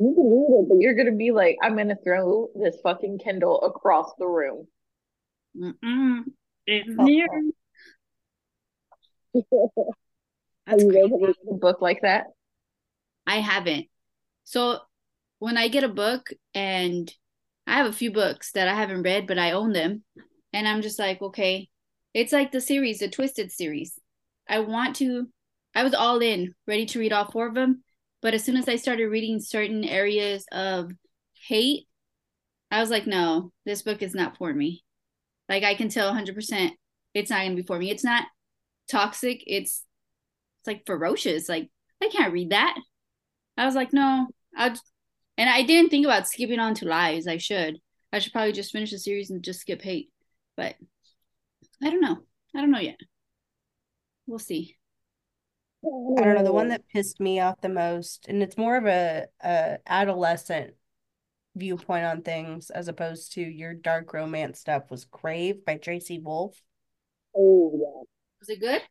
You 0.00 0.12
can 0.14 0.30
read 0.30 0.60
it, 0.60 0.68
but 0.68 0.78
you're 0.80 0.94
gonna 0.94 1.16
be 1.16 1.30
like, 1.30 1.56
I'm 1.62 1.76
gonna 1.76 1.96
throw 2.02 2.48
this 2.54 2.76
fucking 2.82 3.20
Kindle 3.20 3.60
across 3.62 4.12
the 4.18 4.26
room. 4.26 4.66
Mm-mm. 5.56 6.24
It's 6.66 6.88
Oh, 6.98 7.04
near. 7.04 7.26
Have 10.66 10.80
you 10.80 10.92
guys 10.92 11.04
ever 11.04 11.26
read 11.26 11.36
a 11.48 11.54
book 11.54 11.80
like 11.80 12.02
that? 12.02 12.26
I 13.26 13.36
haven't. 13.36 13.86
So 14.44 14.78
when 15.38 15.56
I 15.56 15.68
get 15.68 15.84
a 15.84 15.88
book 15.88 16.30
and 16.54 17.12
I 17.70 17.74
have 17.74 17.86
a 17.86 17.92
few 17.92 18.10
books 18.10 18.50
that 18.52 18.66
I 18.66 18.74
haven't 18.74 19.04
read, 19.04 19.28
but 19.28 19.38
I 19.38 19.52
own 19.52 19.72
them, 19.72 20.02
and 20.52 20.66
I'm 20.66 20.82
just 20.82 20.98
like, 20.98 21.22
okay, 21.22 21.68
it's 22.12 22.32
like 22.32 22.50
the 22.50 22.60
series, 22.60 22.98
the 22.98 23.08
Twisted 23.08 23.52
series. 23.52 23.96
I 24.48 24.58
want 24.58 24.96
to, 24.96 25.28
I 25.72 25.84
was 25.84 25.94
all 25.94 26.18
in, 26.18 26.52
ready 26.66 26.84
to 26.86 26.98
read 26.98 27.12
all 27.12 27.30
four 27.30 27.46
of 27.46 27.54
them. 27.54 27.84
But 28.22 28.34
as 28.34 28.42
soon 28.42 28.56
as 28.56 28.68
I 28.68 28.74
started 28.74 29.06
reading 29.06 29.38
certain 29.38 29.84
areas 29.84 30.44
of 30.50 30.90
hate, 31.46 31.86
I 32.72 32.80
was 32.80 32.90
like, 32.90 33.06
no, 33.06 33.52
this 33.64 33.82
book 33.82 34.02
is 34.02 34.14
not 34.14 34.36
for 34.36 34.52
me. 34.52 34.82
Like 35.48 35.62
I 35.62 35.76
can 35.76 35.88
tell 35.88 36.12
100% 36.12 36.72
it's 37.14 37.30
not 37.30 37.38
going 37.38 37.50
to 37.50 37.62
be 37.62 37.66
for 37.66 37.78
me. 37.78 37.90
It's 37.90 38.04
not 38.04 38.26
toxic. 38.90 39.44
It's 39.46 39.84
it's 40.60 40.66
like 40.66 40.86
ferocious. 40.86 41.48
Like 41.48 41.70
I 42.02 42.08
can't 42.08 42.32
read 42.32 42.50
that. 42.50 42.76
I 43.56 43.64
was 43.64 43.76
like, 43.76 43.92
no, 43.92 44.26
I 44.56 44.74
and 45.36 45.48
I 45.48 45.62
didn't 45.62 45.90
think 45.90 46.06
about 46.06 46.28
skipping 46.28 46.58
on 46.58 46.74
to 46.76 46.86
lies. 46.86 47.26
I 47.26 47.38
should. 47.38 47.78
I 48.12 48.18
should 48.18 48.32
probably 48.32 48.52
just 48.52 48.72
finish 48.72 48.90
the 48.90 48.98
series 48.98 49.30
and 49.30 49.42
just 49.42 49.60
skip 49.60 49.82
hate. 49.82 50.10
But 50.56 50.76
I 51.82 51.90
don't 51.90 52.00
know. 52.00 52.18
I 52.54 52.60
don't 52.60 52.70
know 52.70 52.80
yet. 52.80 52.98
We'll 54.26 54.38
see. 54.38 54.76
I 55.84 56.22
don't 56.22 56.34
know. 56.34 56.44
The 56.44 56.52
one 56.52 56.68
that 56.68 56.88
pissed 56.92 57.20
me 57.20 57.40
off 57.40 57.60
the 57.62 57.68
most, 57.68 58.26
and 58.28 58.42
it's 58.42 58.58
more 58.58 58.76
of 58.76 58.86
a, 58.86 59.26
a 59.42 59.78
adolescent 59.86 60.74
viewpoint 61.56 62.04
on 62.04 62.22
things 62.22 62.70
as 62.70 62.88
opposed 62.88 63.32
to 63.32 63.40
your 63.40 63.72
dark 63.74 64.12
romance 64.12 64.60
stuff, 64.60 64.90
was 64.90 65.06
Crave 65.06 65.64
by 65.64 65.76
Tracy 65.76 66.18
Wolff. 66.18 66.60
Oh 67.34 67.72
yeah. 67.74 68.02
Was 68.40 68.48
it 68.48 68.60
good? 68.60 68.82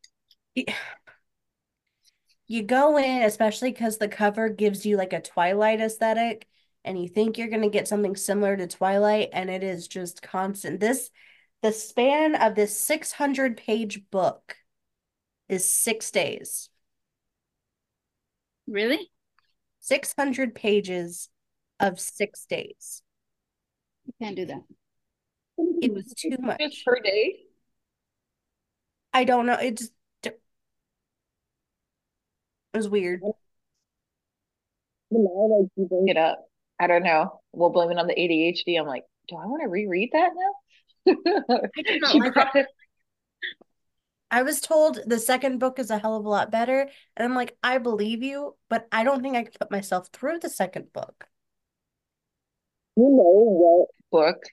You 2.50 2.64
go 2.64 2.98
in, 2.98 3.22
especially 3.22 3.72
because 3.72 4.00
the 4.00 4.08
cover 4.08 4.50
gives 4.50 4.84
you 4.84 4.98
like 4.98 5.14
a 5.14 5.22
Twilight 5.22 5.80
aesthetic, 5.80 6.48
and 6.84 7.00
you 7.00 7.08
think 7.08 7.38
you're 7.38 7.48
going 7.48 7.62
to 7.62 7.70
get 7.70 7.88
something 7.88 8.16
similar 8.16 8.58
to 8.58 8.66
Twilight, 8.66 9.30
and 9.34 9.52
it 9.52 9.64
is 9.64 9.88
just 9.88 10.24
constant. 10.24 10.80
This, 10.80 11.12
the 11.62 11.72
span 11.72 12.34
of 12.34 12.56
this 12.56 12.76
600 12.76 13.56
page 13.56 14.02
book 14.10 14.56
is 15.48 15.72
six 15.72 16.10
days. 16.10 16.70
Really? 18.68 19.12
600 19.80 20.56
pages 20.56 21.30
of 21.80 22.00
six 22.00 22.48
days. 22.48 23.04
You 24.08 24.14
can't 24.20 24.36
do 24.36 24.46
that. 24.48 24.64
It 25.84 25.94
was 25.94 26.16
too 26.18 26.36
much. 26.40 26.84
per 26.84 27.00
day. 27.00 27.44
I 29.14 29.24
don't 29.24 29.46
know. 29.46 29.54
It 29.54 29.78
just, 29.78 29.92
it 32.74 32.78
was 32.78 32.90
weird. 32.90 33.22
Now 35.12 35.60
like 35.60 35.70
you 35.76 35.86
bring 35.88 36.08
it 36.08 36.18
up. 36.18 36.46
I 36.80 36.88
don't 36.88 37.04
know. 37.04 37.42
We'll 37.52 37.72
blame 37.72 37.92
it 37.92 37.98
on 37.98 38.08
the 38.08 38.14
ADHD. 38.14 38.80
I'm 38.80 38.88
like, 38.88 39.04
do 39.28 39.36
I 39.36 39.46
want 39.46 39.62
to 39.64 39.68
reread 39.70 40.10
that 40.14 40.30
now? 40.36 41.14
I 41.50 41.82
did 41.84 42.02
not 42.02 42.16
like 42.16 42.56
it. 42.56 42.68
I 44.32 44.44
was 44.44 44.62
told 44.62 45.00
the 45.08 45.20
second 45.20 45.58
book 45.58 45.80
is 45.80 45.90
a 45.90 45.98
hell 45.98 46.16
of 46.16 46.26
a 46.26 46.30
lot 46.30 46.52
better, 46.52 46.88
and 47.18 47.26
I'm 47.26 47.34
like, 47.34 47.58
I 47.64 47.80
believe 47.80 48.22
you, 48.22 48.56
but 48.70 48.88
I 48.92 49.04
don't 49.04 49.24
think 49.24 49.36
I 49.36 49.44
could 49.44 49.60
put 49.60 49.72
myself 49.72 50.10
through 50.14 50.40
the 50.40 50.50
second 50.50 50.94
book. 50.94 51.28
You 52.96 53.10
know 53.10 53.88
what 53.88 53.90
book? 54.12 54.44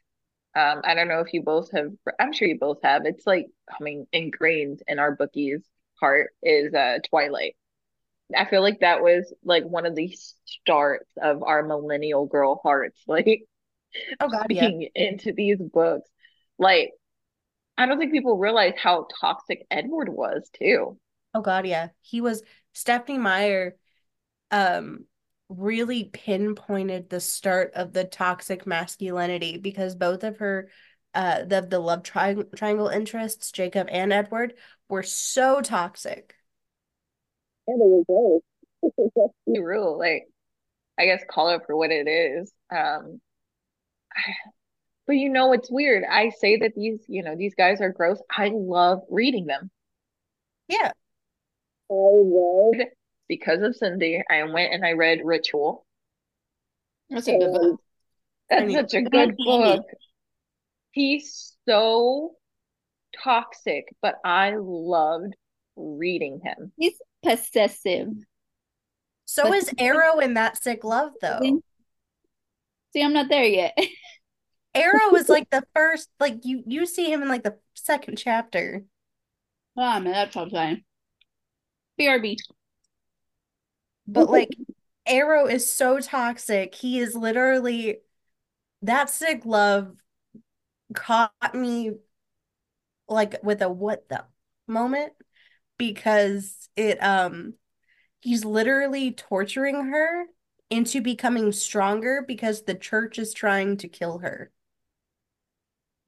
Um, 0.55 0.81
I 0.85 0.95
don't 0.95 1.09
know 1.09 1.21
if 1.21 1.35
you 1.35 1.43
both 1.43 1.71
have. 1.73 1.91
I'm 2.19 2.33
sure 2.33 2.49
you 2.49 2.59
both 2.59 2.79
have. 2.83 3.03
It's 3.05 3.27
like 3.27 3.47
I 3.69 3.83
mean 3.83 4.07
ingrained 4.13 4.83
in 4.89 4.99
our 4.99 5.15
bookies' 5.15 5.69
heart 6.01 6.31
is 6.43 6.73
uh 6.73 6.99
Twilight. 7.11 7.57
I 8.37 8.45
feel 8.45 8.63
like 8.63 8.81
that 8.81 9.03
was 9.03 9.33
like 9.45 9.65
one 9.65 9.87
of 9.87 9.95
the 9.95 10.17
starts 10.45 11.11
of 11.21 11.43
our 11.43 11.63
millennial 11.63 12.27
girl 12.27 12.61
hearts, 12.63 13.01
like 13.07 13.43
Oh 14.21 14.29
God, 14.29 14.47
yeah. 14.51 14.69
being 14.69 14.89
into 14.95 15.33
these 15.33 15.59
books. 15.59 16.09
Like, 16.59 16.93
I 17.79 17.87
don't 17.87 17.99
think 17.99 18.13
people 18.13 18.39
realize 18.39 18.75
how 18.83 19.07
toxic 19.21 19.67
Edward 19.71 20.09
was 20.09 20.49
too. 20.59 20.99
Oh 21.35 21.41
God, 21.43 21.67
yeah. 21.67 21.89
He 22.03 22.21
was 22.21 22.43
Stephenie 22.73 23.19
Meyer 23.19 23.77
um 24.53 25.05
really 25.49 26.05
pinpointed 26.05 27.11
the 27.11 27.21
start 27.21 27.73
of 27.75 27.93
the 27.93 28.05
toxic 28.05 28.67
masculinity 28.67 29.59
because 29.59 29.97
both 29.97 30.23
of 30.25 30.39
her 30.39 30.69
uh 31.15 31.45
the 31.45 31.63
the 31.63 31.79
love 31.81 32.03
tri 32.05 32.35
triangle 32.57 32.89
interests, 32.89 33.51
Jacob 33.53 33.89
and 33.91 34.13
Edward, 34.13 34.55
were 34.89 35.03
so 35.03 35.61
toxic. 35.61 36.36
Yeah, 37.69 37.75
they 37.79 37.87
were 37.87 38.05
both. 38.07 38.43
That's 38.83 39.35
the 39.47 39.61
rule. 39.61 39.99
Like, 39.99 40.29
I 40.99 41.07
guess 41.07 41.23
call 41.29 41.51
it 41.51 41.63
for 41.67 41.77
what 41.77 41.91
it 41.91 42.09
is. 42.09 42.53
Um, 42.75 43.21
but 45.07 45.15
you 45.15 45.29
know, 45.31 45.53
it's 45.53 45.71
weird. 45.71 46.05
I 46.09 46.31
say 46.31 46.59
that 46.59 46.75
these, 46.75 47.01
you 47.09 47.23
know, 47.23 47.37
these 47.37 47.55
guys 47.55 47.81
are 47.81 47.91
gross. 47.91 48.21
I 48.35 48.51
love 48.53 49.03
reading 49.11 49.47
them. 49.47 49.71
Yeah. 50.69 50.93
I 51.91 51.95
read 51.95 52.89
because 53.29 53.63
of 53.63 53.77
Cindy. 53.77 54.23
I 54.29 54.43
went 54.45 54.73
and 54.73 54.85
I 54.85 54.93
read 54.93 55.21
Ritual. 55.25 55.87
That's 57.11 57.29
a 57.29 57.39
good 57.39 57.53
book. 57.53 57.81
That's 58.51 58.63
I 58.63 58.67
mean, 58.67 58.77
such 58.77 58.95
a 58.95 59.03
good 59.03 59.11
good 59.11 59.37
book. 59.37 59.87
He's 60.91 61.57
so 61.69 62.33
toxic, 63.23 63.95
but 64.03 64.17
I 64.25 64.57
loved 64.59 65.35
reading 65.77 66.41
him. 66.43 66.73
He's 66.77 67.01
possessive. 67.27 68.09
So 69.25 69.45
But- 69.45 69.55
is 69.57 69.71
Arrow 69.79 70.19
in 70.21 70.35
that 70.35 70.63
sick 70.63 70.85
love 70.85 71.13
though. 71.21 71.41
See, 72.93 73.03
I'm 73.03 73.13
not 73.13 73.29
there 73.29 73.45
yet. 73.45 73.77
Arrow 74.75 75.15
is 75.15 75.29
like 75.29 75.49
the 75.51 75.63
first, 75.75 76.09
like 76.21 76.45
you 76.45 76.63
you 76.67 76.87
see 76.87 77.11
him 77.11 77.23
in 77.23 77.29
like 77.29 77.43
the 77.43 77.59
second 77.75 78.17
chapter. 78.19 78.85
Oh 79.77 80.01
man, 80.01 80.05
that's 80.05 80.35
fine. 80.35 80.85
BRB. 81.99 82.37
But 84.07 84.31
like 84.31 84.51
Arrow 85.07 85.47
is 85.47 85.71
so 85.71 85.99
toxic. 85.99 86.75
He 86.75 87.01
is 87.01 87.15
literally 87.15 87.99
that 88.83 89.11
sick 89.11 89.45
love 89.45 89.97
caught 90.95 91.33
me 91.55 91.93
like 93.09 93.43
with 93.43 93.63
a 93.63 93.69
what 93.69 94.09
the 94.09 94.25
moment 94.69 95.13
because 95.79 96.69
it 96.77 97.03
um 97.03 97.55
he's 98.21 98.45
literally 98.45 99.13
torturing 99.13 99.87
her 99.87 100.27
into 100.71 101.01
becoming 101.01 101.53
stronger 101.53 102.25
because 102.27 102.63
the 102.63 102.75
church 102.75 103.19
is 103.19 103.33
trying 103.33 103.77
to 103.77 103.89
kill 103.89 104.19
her. 104.19 104.51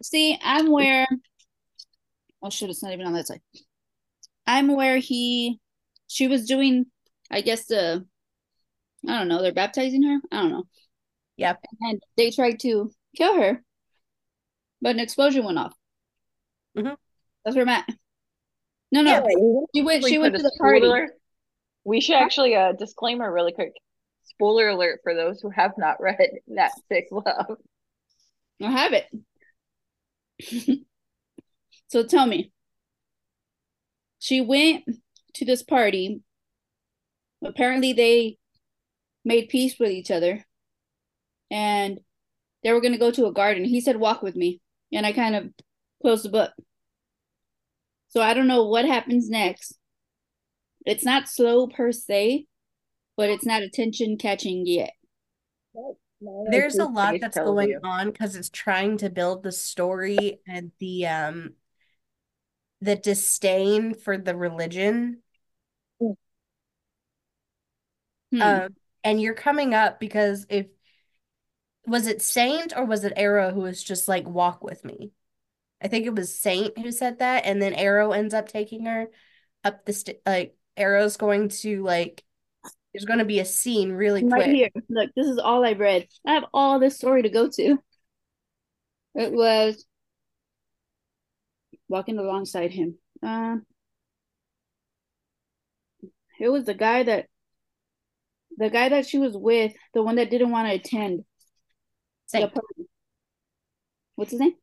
See, 0.02 0.38
I'm 0.42 0.70
where 0.70 1.07
oh 2.42 2.50
shit, 2.50 2.70
it's 2.70 2.83
not 2.83 2.92
even 2.92 3.07
on 3.07 3.12
that 3.14 3.26
side. 3.26 3.40
I'm 4.46 4.68
where 4.68 4.98
he 4.98 5.61
she 6.07 6.28
was 6.28 6.46
doing 6.46 6.87
I 7.31 7.40
guess 7.40 7.66
the 7.66 8.07
I 9.07 9.18
don't 9.18 9.28
know, 9.28 9.42
they're 9.42 9.52
baptizing 9.52 10.02
her. 10.02 10.18
I 10.33 10.42
don't 10.42 10.50
know. 10.50 10.64
Yep. 11.37 11.61
And 11.81 12.02
they 12.16 12.31
tried 12.31 12.61
to 12.61 12.90
kill 13.16 13.40
her, 13.40 13.62
but 14.83 14.90
an 14.90 15.00
explosion 15.00 15.44
went 15.44 15.59
off. 15.59 15.74
Mhm. 16.76 16.96
That's 17.44 17.54
where 17.57 17.62
I'm 17.62 17.68
at. 17.68 17.88
No, 18.90 19.03
no. 19.03 19.11
Yeah, 19.11 19.22
She 19.74 19.83
went 19.83 20.05
she 20.05 20.18
went 20.18 20.37
to 20.37 20.42
the 20.42 20.57
party. 20.59 20.90
We 21.85 22.01
should 22.01 22.16
actually 22.16 22.55
uh 22.55 22.72
disclaimer 22.72 23.33
really 23.33 23.53
quick. 23.53 23.72
Spoiler 24.24 24.68
alert 24.68 25.01
for 25.03 25.14
those 25.14 25.40
who 25.40 25.51
have 25.51 25.72
not 25.79 26.01
read 26.01 26.16
that 26.48 26.72
sick 26.90 27.09
love. 27.11 27.57
I 28.62 28.70
have 28.70 28.92
it. 28.92 29.07
so 31.88 32.05
tell 32.05 32.27
me. 32.27 32.53
She 34.18 34.40
went 34.40 34.85
to 35.35 35.44
this 35.44 35.62
party. 35.62 36.22
Apparently 37.44 37.92
they 37.92 38.38
made 39.24 39.48
peace 39.48 39.79
with 39.79 39.90
each 39.90 40.11
other. 40.11 40.44
And 41.51 42.01
they 42.62 42.72
were 42.72 42.81
going 42.81 42.92
to 42.92 42.98
go 42.98 43.11
to 43.11 43.27
a 43.27 43.33
garden. 43.33 43.64
He 43.64 43.81
said 43.81 43.96
walk 43.96 44.22
with 44.22 44.37
me, 44.37 44.61
and 44.92 45.07
I 45.07 45.12
kind 45.12 45.35
of 45.35 45.51
closed 46.03 46.24
the 46.24 46.31
book. 46.31 46.53
So 48.09 48.23
I 48.23 48.35
don't 48.35 48.49
know 48.49 48.64
what 48.64 48.85
happens 48.85 49.29
next. 49.29 49.79
It's 50.87 51.05
not 51.05 51.29
slow 51.29 51.66
per 51.66 51.92
se, 51.92 52.47
but 53.16 53.29
it's 53.29 53.44
not 53.44 53.62
attention 53.62 54.16
catching 54.16 54.66
yet. 54.66 54.92
There's 56.51 56.79
a 56.79 56.87
lot 56.87 57.16
that's 57.21 57.37
going 57.37 57.68
you. 57.68 57.81
on 57.85 58.11
because 58.11 58.35
it's 58.35 58.51
trying 58.51 58.99
to 58.99 59.11
build 59.11 59.42
the 59.42 59.53
story 59.53 60.40
and 60.47 60.73
the 60.81 61.07
um 61.07 61.51
the 62.81 62.97
disdain 62.97 63.94
for 63.94 64.18
the 64.18 64.35
religion. 64.35 65.23
Hmm. 66.01 66.12
Um, 68.42 68.75
and 69.05 69.21
you're 69.21 69.35
coming 69.35 69.75
up 69.75 70.01
because 70.01 70.47
if 70.49 70.66
was 71.87 72.07
it 72.07 72.21
Saint 72.21 72.77
or 72.77 72.85
was 72.85 73.05
it 73.05 73.12
Arrow 73.16 73.53
who 73.53 73.61
was 73.61 73.83
just 73.83 74.09
like 74.09 74.29
walk 74.29 74.62
with 74.62 74.85
me? 74.85 75.12
I 75.81 75.88
think 75.88 76.07
it 76.07 76.14
was 76.14 76.35
Saint 76.35 76.77
who 76.79 76.91
said 76.91 77.21
that, 77.21 77.45
and 77.47 77.62
then 77.62 77.75
Arrow 77.75 78.12
ends 78.12 78.35
up 78.35 78.49
taking 78.49 78.85
her 78.87 79.09
up 79.64 79.85
the 79.85 79.93
st 79.93 80.19
like 80.27 80.57
Arrow's 80.77 81.17
going 81.17 81.49
to 81.49 81.83
like 81.83 82.25
there's 82.93 83.05
going 83.05 83.19
to 83.19 83.25
be 83.25 83.41
a 83.41 83.45
scene 83.45 83.93
really 83.93 84.25
right 84.25 84.45
quick. 84.45 84.47
here. 84.55 84.71
Look, 84.88 85.11
this 85.14 85.27
is 85.27 85.38
all 85.38 85.64
I've 85.64 85.79
read. 85.79 86.07
I 86.27 86.35
have 86.35 86.47
all 86.53 86.79
this 86.79 86.97
story 86.97 87.23
to 87.23 87.29
go 87.29 87.49
to. 87.49 87.79
It 89.14 89.33
was 89.33 89.85
walking 91.88 92.19
alongside 92.19 92.73
him. 92.73 92.99
Uh, 93.23 93.57
it 96.41 96.49
was 96.49 96.64
the 96.64 96.75
guy 96.75 97.03
that 97.03 97.27
the 98.57 98.71
guy 98.71 98.88
that 98.88 99.07
she 99.07 99.19
was 99.19 99.37
with, 99.37 99.73
the 99.95 100.03
one 100.03 100.17
that 100.17 100.31
didn't 100.31 100.51
want 100.51 100.69
to 100.69 100.75
attend 100.75 101.25
Saint. 102.27 102.53
What's 104.17 104.33
his 104.33 104.41
name? 104.41 104.55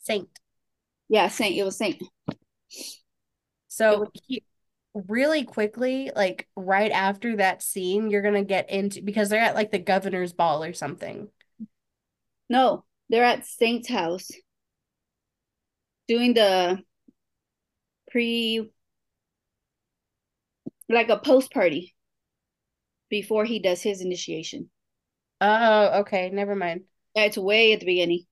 Saint. 0.00 0.28
Yeah, 1.08 1.28
Saint. 1.28 1.56
It 1.56 1.64
was 1.64 1.76
Saint. 1.76 2.02
So 3.68 4.10
he 4.26 4.42
really 4.94 5.44
quickly, 5.44 6.10
like 6.14 6.48
right 6.56 6.90
after 6.90 7.36
that 7.36 7.62
scene, 7.62 8.10
you're 8.10 8.22
gonna 8.22 8.44
get 8.44 8.70
into 8.70 9.02
because 9.02 9.28
they're 9.28 9.40
at 9.40 9.54
like 9.54 9.70
the 9.70 9.78
governor's 9.78 10.32
ball 10.32 10.64
or 10.64 10.72
something. 10.72 11.28
No, 12.50 12.84
they're 13.08 13.24
at 13.24 13.46
Saint's 13.46 13.88
house 13.88 14.30
doing 16.08 16.34
the 16.34 16.82
pre 18.10 18.70
like 20.88 21.08
a 21.08 21.18
post 21.18 21.50
party 21.52 21.94
before 23.10 23.44
he 23.44 23.58
does 23.58 23.82
his 23.82 24.00
initiation. 24.00 24.70
Oh, 25.40 26.00
okay, 26.00 26.30
never 26.30 26.56
mind. 26.56 26.84
Yeah, 27.16 27.24
it's 27.24 27.38
way 27.38 27.72
at 27.72 27.80
the 27.80 27.86
beginning. 27.86 28.26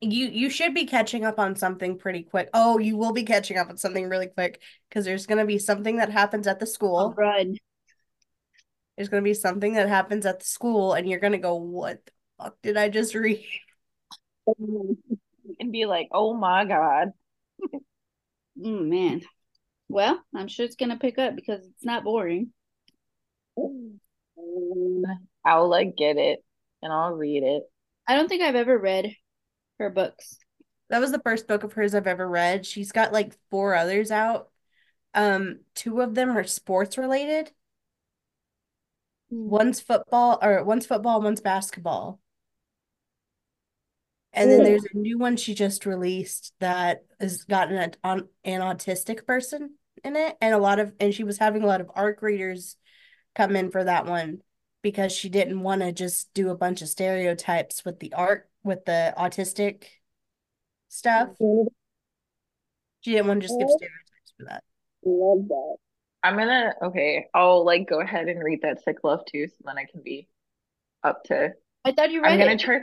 You 0.00 0.26
you 0.28 0.48
should 0.50 0.74
be 0.74 0.86
catching 0.86 1.24
up 1.24 1.38
on 1.40 1.56
something 1.56 1.98
pretty 1.98 2.22
quick. 2.22 2.50
Oh, 2.54 2.78
you 2.78 2.96
will 2.96 3.12
be 3.12 3.24
catching 3.24 3.56
up 3.58 3.68
on 3.68 3.76
something 3.76 4.08
really 4.08 4.28
quick 4.28 4.60
because 4.88 5.04
there's 5.04 5.26
gonna 5.26 5.44
be 5.46 5.58
something 5.58 5.96
that 5.96 6.10
happens 6.10 6.46
at 6.46 6.60
the 6.60 6.66
Oh, 6.66 6.68
school. 6.72 7.14
run. 7.16 7.58
There's 8.96 9.08
gonna 9.08 9.22
be 9.22 9.34
something 9.34 9.74
that 9.74 9.88
happens 9.88 10.26
at 10.26 10.40
the 10.40 10.44
school, 10.46 10.92
and 10.94 11.08
you're 11.08 11.20
gonna 11.20 11.38
go, 11.38 11.54
"What 11.56 12.04
the 12.06 12.12
fuck 12.38 12.62
did 12.62 12.76
I 12.76 12.88
just 12.88 13.14
read?" 13.14 13.44
And 15.60 15.72
be 15.72 15.86
like, 15.86 16.08
oh 16.12 16.34
my 16.34 16.64
God. 16.64 17.12
Mm, 18.58 18.88
man. 18.88 19.22
Well, 19.88 20.22
I'm 20.34 20.48
sure 20.48 20.66
it's 20.66 20.76
gonna 20.76 20.98
pick 20.98 21.18
up 21.18 21.36
because 21.36 21.66
it's 21.66 21.84
not 21.84 22.04
boring. 22.04 22.52
I'll 25.44 25.68
like 25.68 25.96
get 25.96 26.16
it 26.16 26.44
and 26.82 26.92
I'll 26.92 27.12
read 27.12 27.42
it. 27.42 27.64
I 28.06 28.16
don't 28.16 28.28
think 28.28 28.42
I've 28.42 28.54
ever 28.56 28.78
read 28.78 29.14
her 29.78 29.90
books. 29.90 30.38
That 30.90 31.00
was 31.00 31.12
the 31.12 31.20
first 31.20 31.46
book 31.46 31.64
of 31.64 31.72
hers 31.72 31.94
I've 31.94 32.06
ever 32.06 32.28
read. 32.28 32.64
She's 32.64 32.92
got 32.92 33.12
like 33.12 33.36
four 33.50 33.74
others 33.74 34.10
out. 34.10 34.48
Um, 35.14 35.60
two 35.74 36.00
of 36.00 36.14
them 36.14 36.36
are 36.36 36.44
sports 36.44 36.96
related. 36.96 37.52
One's 39.30 39.80
football 39.80 40.38
or 40.42 40.64
one's 40.64 40.86
football, 40.86 41.20
one's 41.20 41.40
basketball. 41.40 42.20
And 44.32 44.50
then 44.50 44.62
there's 44.62 44.84
a 44.84 44.96
new 44.96 45.18
one 45.18 45.36
she 45.36 45.54
just 45.54 45.86
released 45.86 46.52
that 46.60 47.04
has 47.18 47.44
gotten 47.44 47.76
an 47.76 47.94
on 48.04 48.28
an 48.44 48.60
autistic 48.60 49.26
person 49.26 49.74
in 50.04 50.16
it, 50.16 50.36
and 50.40 50.54
a 50.54 50.58
lot 50.58 50.78
of 50.78 50.92
and 51.00 51.12
she 51.14 51.24
was 51.24 51.38
having 51.38 51.62
a 51.62 51.66
lot 51.66 51.80
of 51.80 51.90
ARC 51.94 52.22
readers 52.22 52.76
come 53.34 53.56
in 53.56 53.70
for 53.70 53.82
that 53.82 54.06
one 54.06 54.38
because 54.82 55.12
she 55.12 55.28
didn't 55.28 55.60
want 55.62 55.82
to 55.82 55.92
just 55.92 56.32
do 56.34 56.50
a 56.50 56.56
bunch 56.56 56.82
of 56.82 56.88
stereotypes 56.88 57.84
with 57.84 58.00
the 58.00 58.12
art 58.14 58.50
with 58.62 58.84
the 58.84 59.14
autistic 59.18 59.84
stuff. 60.88 61.30
She 63.00 63.12
didn't 63.12 63.26
want 63.26 63.40
to 63.40 63.46
just 63.46 63.58
give 63.58 63.70
stereotypes 63.70 64.32
for 64.36 64.44
that. 64.44 64.62
Love 65.04 65.48
that. 65.48 65.76
I'm 66.22 66.36
gonna 66.36 66.74
okay, 66.82 67.28
I'll 67.32 67.64
like 67.64 67.88
go 67.88 68.00
ahead 68.00 68.28
and 68.28 68.42
read 68.42 68.62
that 68.62 68.82
sick 68.82 68.98
love 69.04 69.24
too, 69.26 69.46
so 69.48 69.54
then 69.64 69.78
I 69.78 69.84
can 69.90 70.02
be 70.02 70.28
up 71.04 71.24
to 71.26 71.54
I 71.84 71.92
thought 71.92 72.10
you 72.12 72.22
read 72.22 72.32
I'm 72.32 72.38
gonna 72.38 72.56
it. 72.56 72.58
try 72.58 72.80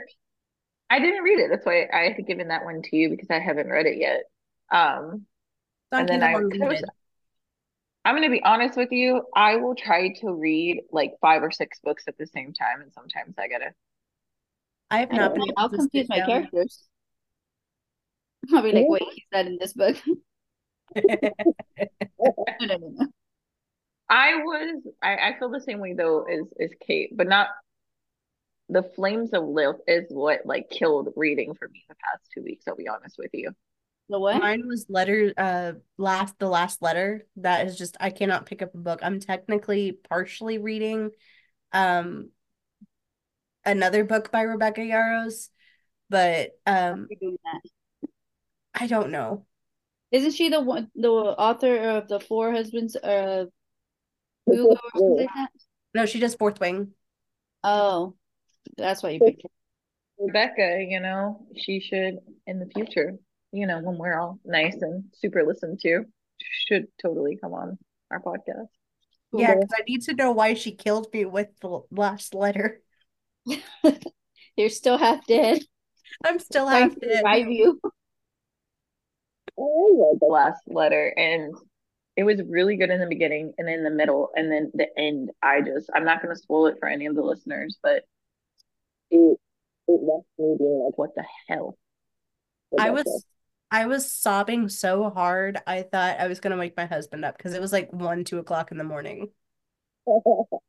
I 0.90 1.00
didn't 1.00 1.24
read 1.24 1.40
it. 1.40 1.50
That's 1.50 1.66
why 1.66 1.88
I 1.92 2.12
had 2.16 2.26
given 2.26 2.48
that 2.48 2.64
one 2.64 2.82
to 2.82 2.96
you 2.96 3.10
because 3.10 3.30
I 3.30 3.40
haven't 3.40 3.68
read 3.70 3.86
it 3.86 3.98
yet. 3.98 4.24
Um 4.72 5.26
It's 5.90 5.96
on 5.98 6.06
and 6.06 6.08
then 6.08 6.22
Kindle 6.22 6.28
I 6.28 6.44
'cause 6.50 6.60
I 6.62 6.66
was 6.68 6.82
Unlimited. 8.06 8.14
I'm 8.14 8.16
gonna 8.16 8.30
be 8.30 8.42
honest 8.42 8.76
with 8.76 8.92
you, 8.92 9.22
I 9.34 9.56
will 9.56 9.74
try 9.74 10.08
to 10.20 10.32
read 10.32 10.82
like 10.90 11.12
five 11.20 11.42
or 11.42 11.50
six 11.50 11.78
books 11.80 12.04
at 12.08 12.16
the 12.18 12.26
same 12.26 12.52
time, 12.52 12.80
and 12.82 12.92
sometimes 12.92 13.34
I 13.38 13.48
gotta 13.48 13.72
I 14.90 14.98
have 14.98 15.12
not 15.12 15.34
been 15.34 15.42
able 15.42 15.54
I'll 15.56 15.68
to 15.70 15.76
confuse 15.76 16.04
sit 16.04 16.10
my 16.10 16.18
down. 16.18 16.28
characters. 16.28 16.88
I'll 18.54 18.62
be 18.62 18.72
like, 18.72 18.86
wait, 18.88 19.02
he's 19.12 19.24
not 19.32 19.46
in 19.46 19.58
this 19.60 19.72
book. 19.72 19.96
No, 22.60 22.66
no, 22.66 22.76
no, 22.76 22.88
no. 22.90 23.06
I 24.08 24.36
was 24.36 24.82
I, 25.02 25.16
I 25.16 25.38
feel 25.38 25.50
the 25.50 25.60
same 25.60 25.80
way 25.80 25.94
though 25.94 26.22
as 26.24 26.46
as 26.60 26.70
Kate, 26.86 27.16
but 27.16 27.26
not 27.26 27.48
the 28.68 28.82
Flames 28.82 29.32
of 29.32 29.44
Lilith 29.44 29.80
is 29.86 30.06
what 30.10 30.46
like 30.46 30.70
killed 30.70 31.12
reading 31.16 31.54
for 31.54 31.68
me 31.68 31.84
the 31.88 31.94
past 31.94 32.30
two 32.34 32.42
weeks, 32.42 32.66
I'll 32.68 32.76
be 32.76 32.88
honest 32.88 33.16
with 33.18 33.30
you. 33.32 33.50
The 34.08 34.20
what? 34.20 34.40
Mine 34.40 34.66
was 34.66 34.86
letter 34.88 35.32
uh 35.36 35.72
last 35.98 36.38
the 36.38 36.48
last 36.48 36.80
letter. 36.80 37.26
That 37.36 37.66
is 37.66 37.76
just 37.76 37.96
I 37.98 38.10
cannot 38.10 38.46
pick 38.46 38.62
up 38.62 38.74
a 38.74 38.78
book. 38.78 39.00
I'm 39.02 39.18
technically 39.18 39.92
partially 39.92 40.58
reading 40.58 41.10
um 41.72 42.30
another 43.64 44.04
book 44.04 44.30
by 44.30 44.42
Rebecca 44.42 44.80
Yarros, 44.80 45.48
but 46.08 46.50
um 46.66 47.08
You're 47.10 47.30
doing 47.30 47.38
that. 47.44 48.08
I 48.74 48.86
don't 48.86 49.10
know. 49.10 49.46
Isn't 50.12 50.32
she 50.32 50.50
the 50.50 50.60
one, 50.60 50.90
the 50.94 51.10
author 51.10 51.76
of 51.76 52.06
the 52.06 52.20
Four 52.20 52.52
Husbands 52.52 52.94
of 52.94 53.48
Hugo 54.46 54.68
or 54.70 54.78
something 54.94 55.16
like 55.16 55.28
that? 55.34 55.50
No, 55.94 56.06
she 56.06 56.20
does 56.20 56.34
Fourth 56.36 56.60
Wing. 56.60 56.92
Oh, 57.64 58.14
that's 58.76 59.02
why 59.02 59.10
you 59.10 59.20
picked 59.20 59.42
her. 59.42 59.48
Rebecca, 60.18 60.84
you 60.88 61.00
know, 61.00 61.46
she 61.56 61.80
should 61.80 62.18
in 62.46 62.60
the 62.60 62.66
future, 62.66 63.18
you 63.56 63.66
know, 63.66 63.80
when 63.80 63.98
we're 63.98 64.18
all 64.18 64.38
nice 64.44 64.76
and 64.80 65.04
super 65.14 65.44
listened 65.44 65.80
to, 65.80 66.04
should 66.68 66.86
totally 67.00 67.38
come 67.40 67.54
on 67.54 67.78
our 68.10 68.20
podcast. 68.20 68.68
Yeah, 69.32 69.54
because 69.54 69.70
I 69.76 69.82
need 69.88 70.02
to 70.02 70.14
know 70.14 70.32
why 70.32 70.54
she 70.54 70.72
killed 70.72 71.08
me 71.12 71.24
with 71.24 71.48
the 71.60 71.80
last 71.90 72.34
letter. 72.34 72.80
You're 74.56 74.68
still 74.68 74.98
half 74.98 75.26
dead. 75.26 75.62
I'm 76.24 76.38
still 76.38 76.66
half 76.66 76.94
to 76.94 77.00
dead. 77.00 77.16
revive 77.16 77.48
you. 77.48 77.80
I 79.58 79.62
read 79.62 80.18
the 80.20 80.28
last 80.28 80.62
letter 80.66 81.12
and 81.16 81.54
it 82.16 82.24
was 82.24 82.40
really 82.48 82.76
good 82.76 82.90
in 82.90 83.00
the 83.00 83.06
beginning 83.06 83.52
and 83.58 83.68
in 83.68 83.84
the 83.84 83.90
middle 83.90 84.30
and 84.34 84.50
then 84.50 84.70
the 84.74 84.86
end. 84.98 85.30
I 85.42 85.60
just 85.60 85.90
I'm 85.94 86.04
not 86.04 86.22
gonna 86.22 86.36
spoil 86.36 86.66
it 86.68 86.76
for 86.80 86.88
any 86.88 87.06
of 87.06 87.14
the 87.14 87.22
listeners, 87.22 87.78
but 87.82 88.04
it 89.10 89.38
it 89.88 90.00
left 90.02 90.26
me 90.38 90.56
being 90.58 90.82
like, 90.84 90.98
what 90.98 91.14
the 91.14 91.24
hell? 91.48 91.76
I 92.78 92.90
was 92.90 93.24
I 93.70 93.86
was 93.86 94.10
sobbing 94.10 94.68
so 94.68 95.10
hard 95.10 95.58
I 95.66 95.82
thought 95.82 96.20
I 96.20 96.28
was 96.28 96.40
gonna 96.40 96.56
wake 96.56 96.76
my 96.76 96.86
husband 96.86 97.24
up 97.24 97.36
because 97.36 97.54
it 97.54 97.60
was 97.60 97.72
like 97.72 97.92
one, 97.92 98.24
two 98.24 98.38
o'clock 98.38 98.70
in 98.72 98.78
the 98.78 98.84
morning. 98.84 99.30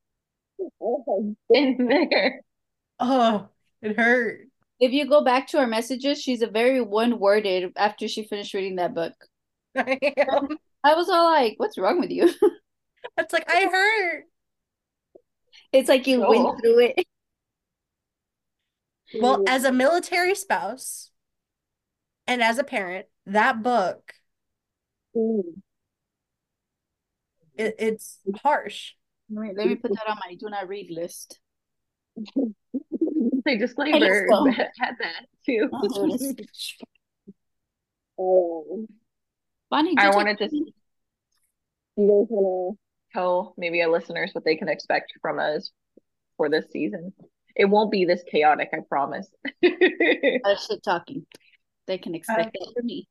Oh 0.81 1.35
in 1.53 1.87
there. 1.87 2.41
Oh, 2.99 3.49
it 3.81 3.95
hurt. 3.95 4.41
If 4.79 4.91
you 4.91 5.07
go 5.07 5.23
back 5.23 5.47
to 5.49 5.59
her 5.59 5.67
messages, 5.67 6.21
she's 6.21 6.41
a 6.41 6.47
very 6.47 6.81
one-worded 6.81 7.73
after 7.75 8.07
she 8.07 8.23
finished 8.23 8.53
reading 8.53 8.77
that 8.77 8.95
book. 8.95 9.13
I 9.77 9.99
am. 10.17 10.57
I 10.83 10.95
was 10.95 11.09
all 11.09 11.25
like, 11.31 11.55
"What's 11.57 11.77
wrong 11.77 11.99
with 11.99 12.11
you?" 12.11 12.29
It's 13.17 13.33
like 13.33 13.49
I 13.49 13.65
hurt. 13.65 14.25
it's 15.71 15.89
like 15.89 16.07
you 16.07 16.23
Oh. 16.25 16.29
went 16.29 16.61
through 16.61 16.79
it. 16.95 17.07
Well, 19.13 19.43
as 19.47 19.63
a 19.63 19.71
military 19.71 20.35
spouse 20.35 21.11
and 22.27 22.41
as 22.43 22.57
a 22.57 22.63
parent, 22.63 23.07
that 23.25 23.63
book 23.63 24.13
it, 27.57 27.75
it's 27.79 28.19
harsh. 28.43 28.93
Let 29.29 29.41
me, 29.41 29.53
let 29.55 29.67
me 29.67 29.75
put 29.75 29.91
that 29.93 30.07
on 30.09 30.17
my 30.25 30.35
do 30.35 30.49
not 30.49 30.67
read 30.67 30.89
list. 30.91 31.39
Say 33.47 33.57
disclaimer 33.57 34.27
so. 34.29 34.45
had 34.79 34.95
that 34.99 35.25
too. 35.45 35.69
Oh, 35.71 36.17
this- 36.17 36.35
Um, 38.19 38.87
Bonnie, 39.69 39.95
I 39.97 40.05
you 40.09 40.15
wanted 40.15 40.37
to. 40.39 40.49
You 40.55 40.65
guys 41.97 42.27
want 42.29 42.75
to 42.75 43.17
tell 43.17 43.53
maybe 43.57 43.81
our 43.81 43.89
listeners 43.89 44.31
what 44.33 44.45
they 44.45 44.55
can 44.55 44.69
expect 44.69 45.13
from 45.21 45.39
us 45.39 45.71
for 46.37 46.49
this 46.49 46.65
season? 46.71 47.13
It 47.55 47.65
won't 47.65 47.91
be 47.91 48.05
this 48.05 48.23
chaotic, 48.31 48.69
I 48.71 48.77
promise. 48.87 49.27
I 49.63 50.55
shit 50.55 50.83
talking. 50.83 51.25
They 51.87 51.97
can 51.97 52.15
expect 52.15 52.57
that 52.59 52.73
from 52.75 52.85
me. 52.85 53.07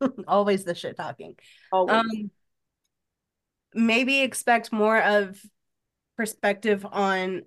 Always 0.28 0.64
the 0.64 0.74
shit 0.74 0.96
talking. 0.96 1.36
Always. 1.72 1.96
Um, 1.96 2.30
maybe 3.72 4.20
expect 4.20 4.72
more 4.72 5.00
of 5.00 5.40
perspective 6.16 6.86
on 6.90 7.42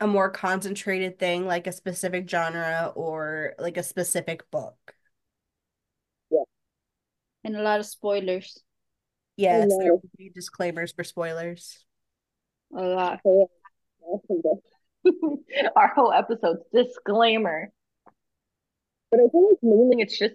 a 0.00 0.06
more 0.06 0.30
concentrated 0.30 1.18
thing, 1.18 1.46
like 1.46 1.66
a 1.66 1.72
specific 1.72 2.28
genre 2.28 2.92
or 2.94 3.54
like 3.58 3.76
a 3.76 3.82
specific 3.82 4.50
book. 4.50 4.76
Yeah. 6.30 6.42
And 7.44 7.56
a 7.56 7.62
lot 7.62 7.80
of 7.80 7.86
spoilers. 7.86 8.62
Yes, 9.36 9.68
know. 9.68 9.78
there 9.78 9.92
will 9.92 10.02
be 10.16 10.30
disclaimers 10.30 10.92
for 10.92 11.04
spoilers. 11.04 11.84
A 12.76 12.82
lot. 12.82 13.20
Our 15.76 15.92
whole 15.94 16.12
episode's 16.12 16.62
disclaimer. 16.72 17.70
But 19.14 19.22
I 19.22 19.28
think 19.28 19.60
mainly 19.62 20.02
it's 20.02 20.18
just 20.18 20.34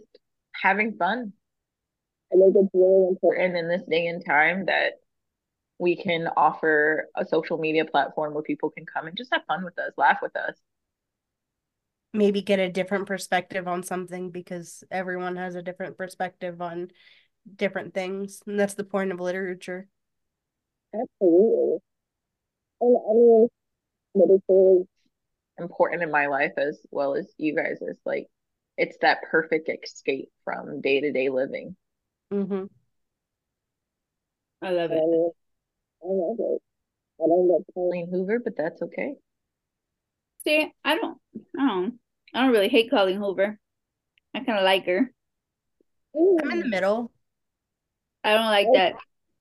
having 0.53 0.95
fun. 0.95 1.33
I 2.31 2.37
think 2.37 2.55
it's 2.55 2.69
really 2.73 3.09
important 3.09 3.57
in 3.57 3.67
this 3.67 3.81
day 3.89 4.07
and 4.07 4.25
time 4.25 4.67
that 4.67 4.93
we 5.79 5.97
can 5.97 6.29
offer 6.37 7.09
a 7.13 7.25
social 7.25 7.57
media 7.57 7.83
platform 7.83 8.33
where 8.33 8.41
people 8.43 8.69
can 8.69 8.85
come 8.85 9.07
and 9.07 9.17
just 9.17 9.33
have 9.33 9.41
fun 9.47 9.65
with 9.65 9.77
us, 9.77 9.91
laugh 9.97 10.19
with 10.21 10.33
us. 10.37 10.55
Maybe 12.13 12.41
get 12.41 12.59
a 12.59 12.71
different 12.71 13.05
perspective 13.05 13.67
on 13.67 13.83
something 13.83 14.29
because 14.31 14.81
everyone 14.89 15.35
has 15.35 15.55
a 15.55 15.61
different 15.61 15.97
perspective 15.97 16.61
on 16.61 16.87
different 17.53 17.93
things. 17.93 18.41
And 18.47 18.57
that's 18.57 18.75
the 18.75 18.85
point 18.85 19.11
of 19.11 19.19
literature. 19.19 19.89
Absolutely. 20.93 21.79
And 22.79 22.97
I 22.97 23.13
mean, 23.13 23.47
literature 24.15 24.83
is 24.83 24.87
important 25.57 26.01
in 26.01 26.11
my 26.11 26.27
life 26.27 26.53
as 26.55 26.79
well 26.91 27.15
as 27.15 27.29
you 27.37 27.53
guys. 27.53 27.79
It's 27.81 27.99
like, 28.05 28.27
it's 28.79 28.97
that 29.01 29.23
perfect 29.29 29.69
escape 29.69 30.29
from 30.45 30.81
day 30.81 31.01
to 31.01 31.11
day 31.11 31.29
living. 31.29 31.75
Mm-hmm. 32.33 32.65
I 34.61 34.69
love 34.71 34.91
it. 34.91 34.97
I 34.97 36.07
love 36.07 36.37
it. 36.39 36.61
I 37.21 37.27
don't 37.27 37.47
love 37.47 37.63
Colleen 37.73 38.09
Hoover, 38.09 38.39
but 38.39 38.55
that's 38.57 38.81
okay. 38.81 39.13
See, 40.45 40.71
I 40.85 40.95
don't, 40.95 41.17
I 41.57 41.67
don't, 41.67 41.99
I 42.33 42.41
don't 42.41 42.51
really 42.51 42.69
hate 42.69 42.89
Colleen 42.89 43.17
Hoover. 43.17 43.59
I 44.33 44.39
kind 44.39 44.57
of 44.57 44.63
like 44.63 44.85
her. 44.85 45.11
I'm 46.15 46.51
in 46.51 46.59
the 46.59 46.67
middle. 46.67 47.11
I 48.23 48.33
don't 48.33 48.45
like 48.45 48.67
that 48.73 48.95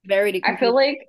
very. 0.04 0.42
I 0.44 0.56
feel 0.56 0.74
like 0.74 1.06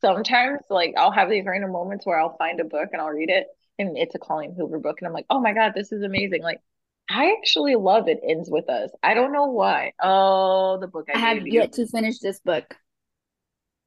sometimes, 0.00 0.60
like, 0.70 0.94
I'll 0.96 1.12
have 1.12 1.28
these 1.28 1.44
random 1.44 1.72
moments 1.72 2.06
where 2.06 2.18
I'll 2.18 2.36
find 2.38 2.60
a 2.60 2.64
book 2.64 2.88
and 2.92 3.02
I'll 3.02 3.08
read 3.08 3.30
it, 3.30 3.46
and 3.78 3.98
it's 3.98 4.14
a 4.14 4.18
Colleen 4.18 4.54
Hoover 4.56 4.78
book, 4.78 4.96
and 5.00 5.06
I'm 5.06 5.12
like, 5.12 5.26
oh 5.28 5.40
my 5.40 5.52
God, 5.52 5.72
this 5.74 5.92
is 5.92 6.02
amazing. 6.02 6.42
Like, 6.42 6.60
I 7.10 7.34
actually 7.38 7.74
love 7.76 8.08
it 8.08 8.20
ends 8.26 8.48
with 8.50 8.68
us. 8.68 8.90
I 9.02 9.14
don't 9.14 9.32
know 9.32 9.46
why. 9.46 9.92
Oh, 10.02 10.78
the 10.80 10.88
book 10.88 11.06
I, 11.14 11.18
I 11.18 11.20
have 11.20 11.38
gave 11.38 11.46
you. 11.48 11.60
yet 11.60 11.72
to 11.74 11.86
finish 11.86 12.18
this 12.18 12.40
book. 12.40 12.74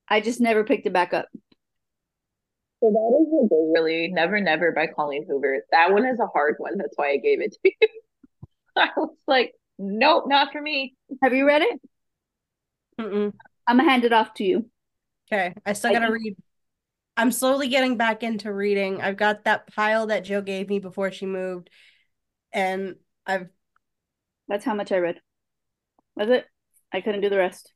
I 0.07 0.21
just 0.21 0.39
never 0.39 0.63
picked 0.63 0.85
it 0.85 0.93
back 0.93 1.13
up. 1.13 1.25
So 2.79 2.91
that 2.91 3.19
is 3.21 3.33
a 3.33 3.43
big, 3.43 3.73
really 3.73 4.07
Never 4.09 4.39
Never 4.39 4.71
by 4.71 4.87
Colleen 4.87 5.25
Hoover. 5.27 5.63
That 5.71 5.91
one 5.91 6.05
is 6.05 6.19
a 6.19 6.27
hard 6.27 6.55
one. 6.59 6.77
That's 6.77 6.93
why 6.95 7.09
I 7.11 7.17
gave 7.17 7.41
it 7.41 7.53
to 7.53 7.59
you. 7.63 7.87
I 8.77 8.89
was 8.95 9.15
like, 9.27 9.53
nope, 9.79 10.25
not 10.27 10.51
for 10.51 10.61
me. 10.61 10.95
Have 11.23 11.33
you 11.33 11.47
read 11.47 11.63
it? 11.63 11.81
Mm-mm. 13.01 13.33
I'm 13.65 13.77
gonna 13.77 13.89
hand 13.89 14.05
it 14.05 14.13
off 14.13 14.35
to 14.35 14.43
you. 14.43 14.69
Okay, 15.31 15.53
I 15.65 15.73
still 15.73 15.89
I 15.89 15.93
gotta 15.93 16.05
think- 16.05 16.23
read. 16.23 16.35
I'm 17.19 17.31
slowly 17.31 17.67
getting 17.67 17.97
back 17.97 18.21
into 18.21 18.53
reading. 18.53 19.01
I've 19.01 19.17
got 19.17 19.45
that 19.45 19.73
pile 19.73 20.05
that 20.07 20.23
Joe 20.23 20.43
gave 20.43 20.69
me 20.69 20.77
before 20.77 21.11
she 21.11 21.25
moved, 21.25 21.71
and 22.53 22.95
I've 23.27 23.47
That's 24.47 24.63
how 24.63 24.73
much 24.73 24.91
I 24.91 24.97
read. 24.97 25.19
Was 26.15 26.29
it. 26.29 26.45
I 26.91 27.01
couldn't 27.01 27.21
do 27.21 27.29
the 27.29 27.37
rest. 27.37 27.73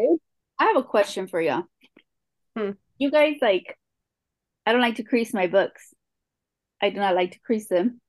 Okay. 0.00 0.16
I 0.58 0.64
have 0.64 0.76
a 0.76 0.82
question 0.82 1.28
for 1.28 1.40
y'all. 1.40 1.64
Hmm. 2.56 2.70
You 2.98 3.10
guys 3.10 3.36
like, 3.42 3.76
I 4.64 4.72
don't 4.72 4.80
like 4.80 4.96
to 4.96 5.02
crease 5.02 5.34
my 5.34 5.46
books. 5.46 5.94
I 6.80 6.90
do 6.90 6.96
not 6.96 7.14
like 7.14 7.32
to 7.32 7.40
crease 7.40 7.68
them. 7.68 8.00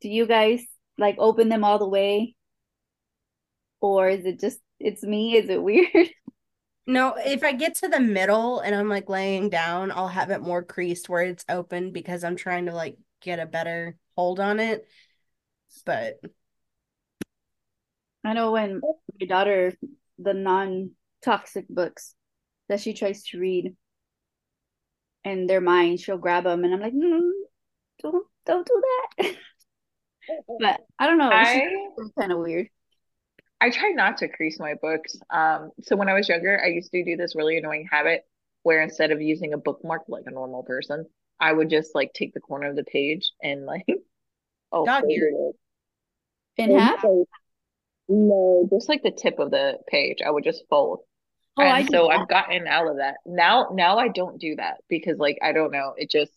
Do 0.00 0.08
you 0.08 0.26
guys 0.26 0.62
like 0.96 1.16
open 1.18 1.48
them 1.48 1.64
all 1.64 1.78
the 1.78 1.88
way? 1.88 2.36
Or 3.80 4.08
is 4.08 4.24
it 4.24 4.38
just, 4.38 4.60
it's 4.78 5.02
me? 5.02 5.36
Is 5.36 5.48
it 5.48 5.62
weird? 5.62 6.10
no. 6.86 7.14
If 7.16 7.42
I 7.42 7.52
get 7.52 7.74
to 7.76 7.88
the 7.88 8.00
middle 8.00 8.60
and 8.60 8.74
I'm 8.74 8.88
like 8.88 9.08
laying 9.08 9.50
down, 9.50 9.90
I'll 9.90 10.08
have 10.08 10.30
it 10.30 10.40
more 10.40 10.62
creased 10.62 11.08
where 11.08 11.22
it's 11.22 11.44
open 11.48 11.90
because 11.90 12.22
I'm 12.22 12.36
trying 12.36 12.66
to 12.66 12.72
like 12.72 12.96
get 13.20 13.40
a 13.40 13.46
better 13.46 13.96
hold 14.16 14.40
on 14.40 14.60
it. 14.60 14.86
But 15.84 16.20
I 18.24 18.34
know 18.34 18.52
when 18.52 18.80
my 19.20 19.26
daughter, 19.26 19.72
the 20.18 20.34
non-toxic 20.34 21.68
books 21.68 22.14
that 22.68 22.80
she 22.80 22.94
tries 22.94 23.24
to 23.24 23.40
read, 23.40 23.74
and 25.24 25.48
they're 25.48 25.60
mine, 25.60 25.96
she'll 25.96 26.18
grab 26.18 26.44
them, 26.44 26.64
and 26.64 26.74
I'm 26.74 26.80
like, 26.80 26.94
mm, 26.94 27.30
don't, 28.02 28.26
don't 28.46 28.66
do 28.66 28.82
that. 29.18 29.36
but 30.60 30.80
I 30.98 31.06
don't 31.06 31.18
know. 31.18 31.30
I 31.32 31.62
It's 31.98 32.12
kind 32.18 32.32
of 32.32 32.38
weird. 32.38 32.68
I 33.60 33.70
try 33.70 33.90
not 33.90 34.18
to 34.18 34.28
crease 34.28 34.58
my 34.58 34.74
books. 34.80 35.16
Um, 35.30 35.70
so 35.82 35.94
when 35.94 36.08
I 36.08 36.14
was 36.14 36.28
younger, 36.28 36.60
I 36.62 36.68
used 36.68 36.90
to 36.90 37.04
do 37.04 37.16
this 37.16 37.36
really 37.36 37.56
annoying 37.56 37.88
habit 37.90 38.22
where 38.64 38.82
instead 38.82 39.12
of 39.12 39.20
using 39.20 39.52
a 39.52 39.58
bookmark 39.58 40.02
like 40.08 40.24
a 40.26 40.32
normal 40.32 40.64
person, 40.64 41.06
I 41.42 41.52
would 41.52 41.68
just 41.68 41.94
like 41.94 42.12
take 42.14 42.32
the 42.34 42.40
corner 42.40 42.70
of 42.70 42.76
the 42.76 42.84
page 42.84 43.32
and 43.42 43.66
like 43.66 43.84
oh 44.72 44.86
Dog 44.86 45.02
fold 45.02 45.12
ear. 45.12 45.28
it. 45.28 45.56
In 46.62 46.78
half? 46.78 47.04
No, 48.08 48.68
just 48.72 48.88
like 48.88 49.02
the 49.02 49.10
tip 49.10 49.40
of 49.40 49.50
the 49.50 49.78
page, 49.88 50.18
I 50.24 50.30
would 50.30 50.44
just 50.44 50.62
fold. 50.70 51.00
Oh, 51.56 51.62
and 51.62 51.88
so 51.88 52.08
that. 52.08 52.20
I've 52.20 52.28
gotten 52.28 52.66
out 52.68 52.86
of 52.86 52.98
that. 52.98 53.16
Now 53.26 53.70
now 53.72 53.98
I 53.98 54.08
don't 54.08 54.40
do 54.40 54.54
that 54.56 54.78
because 54.88 55.18
like 55.18 55.38
I 55.42 55.52
don't 55.52 55.72
know, 55.72 55.94
it 55.96 56.10
just 56.10 56.32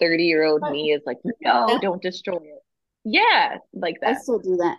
30 0.00 0.24
year 0.24 0.44
old 0.44 0.62
me 0.62 0.92
is 0.92 1.02
like, 1.04 1.18
no, 1.42 1.78
don't 1.82 2.00
destroy 2.00 2.36
it. 2.36 2.62
Yeah, 3.04 3.58
like 3.74 3.96
that. 4.00 4.16
I 4.16 4.18
still 4.18 4.38
do 4.38 4.56
that. 4.56 4.78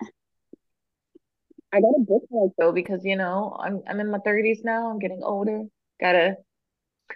I 1.72 1.82
got 1.82 1.90
a 1.90 2.00
bookmark 2.00 2.54
though 2.58 2.72
because 2.72 3.06
you 3.06 3.16
know 3.16 3.56
I'm 3.60 3.84
I'm 3.88 4.00
in 4.00 4.10
my 4.10 4.18
30s 4.20 4.64
now. 4.64 4.90
I'm 4.90 5.00
getting 5.00 5.22
older. 5.24 5.66
Gotta 6.02 6.38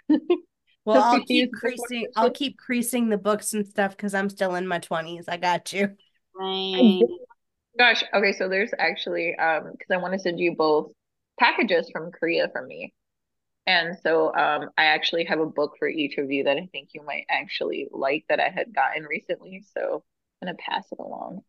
Well, 0.84 1.02
I'll 1.02 1.24
keep 1.24 1.52
creasing. 1.52 2.08
I'll 2.16 2.30
keep 2.30 2.58
creasing 2.58 3.08
the 3.08 3.18
books 3.18 3.54
and 3.54 3.66
stuff 3.66 3.96
because 3.96 4.14
I'm 4.14 4.28
still 4.28 4.54
in 4.54 4.66
my 4.66 4.78
twenties. 4.78 5.28
I 5.28 5.36
got 5.36 5.72
you. 5.72 5.96
Right. 6.34 7.00
Gosh, 7.78 8.04
okay, 8.14 8.32
so 8.32 8.48
there's 8.48 8.70
actually 8.78 9.34
um 9.36 9.72
because 9.72 9.90
I 9.90 9.96
want 9.96 10.12
to 10.12 10.18
send 10.18 10.38
you 10.38 10.54
both 10.54 10.92
packages 11.40 11.90
from 11.90 12.12
Korea 12.12 12.48
from 12.52 12.68
me. 12.68 12.94
And 13.66 13.96
so 14.02 14.26
um 14.34 14.68
I 14.76 14.84
actually 14.84 15.24
have 15.24 15.40
a 15.40 15.46
book 15.46 15.76
for 15.78 15.88
each 15.88 16.18
of 16.18 16.30
you 16.30 16.44
that 16.44 16.56
I 16.56 16.68
think 16.70 16.90
you 16.92 17.02
might 17.04 17.24
actually 17.28 17.88
like 17.90 18.24
that 18.28 18.38
I 18.38 18.50
had 18.50 18.74
gotten 18.74 19.04
recently. 19.04 19.64
So 19.74 20.04
I'm 20.42 20.46
gonna 20.48 20.58
pass 20.58 20.86
it 20.92 20.98
along. 21.00 21.40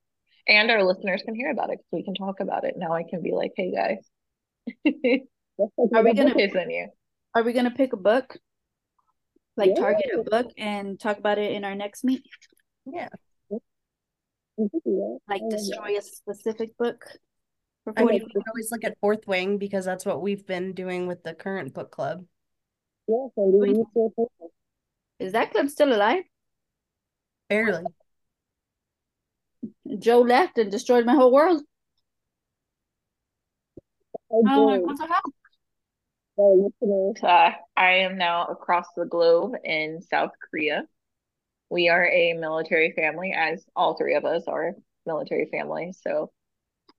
And 0.47 0.71
our 0.71 0.83
listeners 0.83 1.21
can 1.25 1.35
hear 1.35 1.51
about 1.51 1.71
it 1.71 1.79
because 1.79 1.89
we 1.91 2.03
can 2.03 2.15
talk 2.15 2.39
about 2.39 2.63
it. 2.63 2.75
Now 2.77 2.93
I 2.93 3.03
can 3.03 3.21
be 3.21 3.31
like, 3.33 3.51
hey 3.55 3.71
guys. 3.71 4.07
Are 5.93 6.03
we 6.03 6.13
gonna- 6.13 6.33
send 6.49 6.71
you? 6.71 6.87
Are 7.35 7.43
we 7.43 7.53
gonna 7.53 7.71
pick 7.71 7.93
a 7.93 7.97
book? 7.97 8.37
Like 9.57 9.71
Yeah. 9.75 9.81
target 9.81 10.05
a 10.13 10.23
book 10.23 10.51
and 10.57 10.99
talk 10.99 11.17
about 11.17 11.37
it 11.37 11.51
in 11.51 11.63
our 11.63 11.75
next 11.75 12.03
meet? 12.03 12.23
Yeah. 12.85 13.09
Like 15.27 15.41
destroy 15.49 15.97
a 15.97 16.01
specific 16.01 16.77
book 16.77 17.05
for 17.83 17.93
I 17.95 18.03
mean, 18.03 18.13
we 18.13 18.19
can 18.19 18.43
always 18.47 18.71
look 18.71 18.83
at 18.83 18.97
Fourth 18.99 19.27
Wing 19.27 19.57
because 19.57 19.85
that's 19.85 20.05
what 20.05 20.21
we've 20.21 20.45
been 20.45 20.73
doing 20.73 21.07
with 21.07 21.23
the 21.23 21.33
current 21.33 21.73
book 21.73 21.91
club. 21.91 22.25
Is 25.19 25.31
that 25.33 25.51
club 25.51 25.69
still 25.69 25.93
alive? 25.93 26.23
Barely. 27.47 27.85
Joe 29.99 30.21
left 30.21 30.57
and 30.57 30.71
destroyed 30.71 31.05
my 31.05 31.13
whole 31.13 31.31
world. 31.31 31.61
Oh, 34.31 34.95
like, 36.37 36.71
what 36.71 36.71
the 36.81 37.21
hell? 37.21 37.29
Uh, 37.29 37.51
I 37.77 37.91
am 37.99 38.17
now 38.17 38.45
across 38.45 38.87
the 38.95 39.05
globe 39.05 39.53
in 39.63 40.01
South 40.01 40.31
Korea. 40.49 40.83
We 41.69 41.89
are 41.89 42.05
a 42.05 42.33
military 42.33 42.91
family, 42.91 43.33
as 43.35 43.65
all 43.75 43.97
three 43.97 44.15
of 44.15 44.25
us 44.25 44.43
are 44.47 44.73
military 45.05 45.47
family. 45.51 45.93
So, 45.93 46.31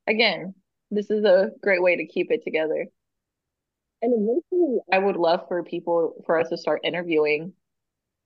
again, 0.07 0.55
this 0.91 1.11
is 1.11 1.25
a 1.25 1.51
great 1.63 1.83
way 1.83 1.97
to 1.97 2.07
keep 2.07 2.31
it 2.31 2.43
together. 2.45 2.87
And 4.03 4.13
eventually, 4.13 4.81
I 4.93 4.99
would 4.99 5.17
love 5.17 5.49
for 5.49 5.63
people 5.65 6.23
for 6.27 6.39
us 6.39 6.49
to 6.51 6.57
start 6.57 6.83
interviewing 6.85 7.53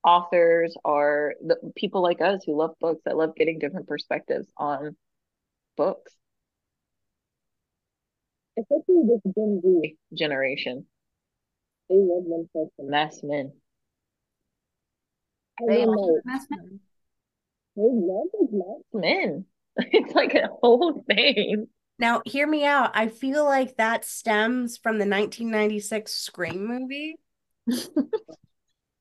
authors 0.03 0.75
or 0.83 1.35
the 1.45 1.57
people 1.75 2.01
like 2.01 2.21
us 2.21 2.43
who 2.45 2.55
love 2.55 2.75
books 2.79 3.01
that 3.05 3.17
love 3.17 3.35
getting 3.35 3.59
different 3.59 3.87
perspectives 3.87 4.47
on 4.57 4.95
books. 5.77 6.13
Especially 8.57 9.03
this 9.07 9.33
Gen 9.35 9.61
Z 9.61 9.97
generation. 10.13 10.85
They 11.91 11.97
love 11.97 12.23
themselves 12.23 12.71
some 12.77 12.89
mass 12.89 13.19
men. 13.21 13.51
I 15.59 15.65
They 15.67 15.75
don't 15.81 15.89
also 15.89 16.11
know. 16.13 16.21
investment? 16.23 16.81
They 17.75 17.81
love 17.83 18.27
these 18.39 18.49
mass 18.53 18.83
men. 18.93 19.45
It's 19.75 20.15
like 20.15 20.35
a 20.35 20.47
whole 20.61 21.03
thing. 21.05 21.67
Now, 21.99 22.21
hear 22.25 22.47
me 22.47 22.65
out. 22.65 22.91
I 22.93 23.09
feel 23.09 23.43
like 23.43 23.75
that 23.75 24.05
stems 24.05 24.77
from 24.77 24.99
the 24.99 25.05
1996 25.05 26.11
Scream 26.13 26.65
movie. 26.65 27.17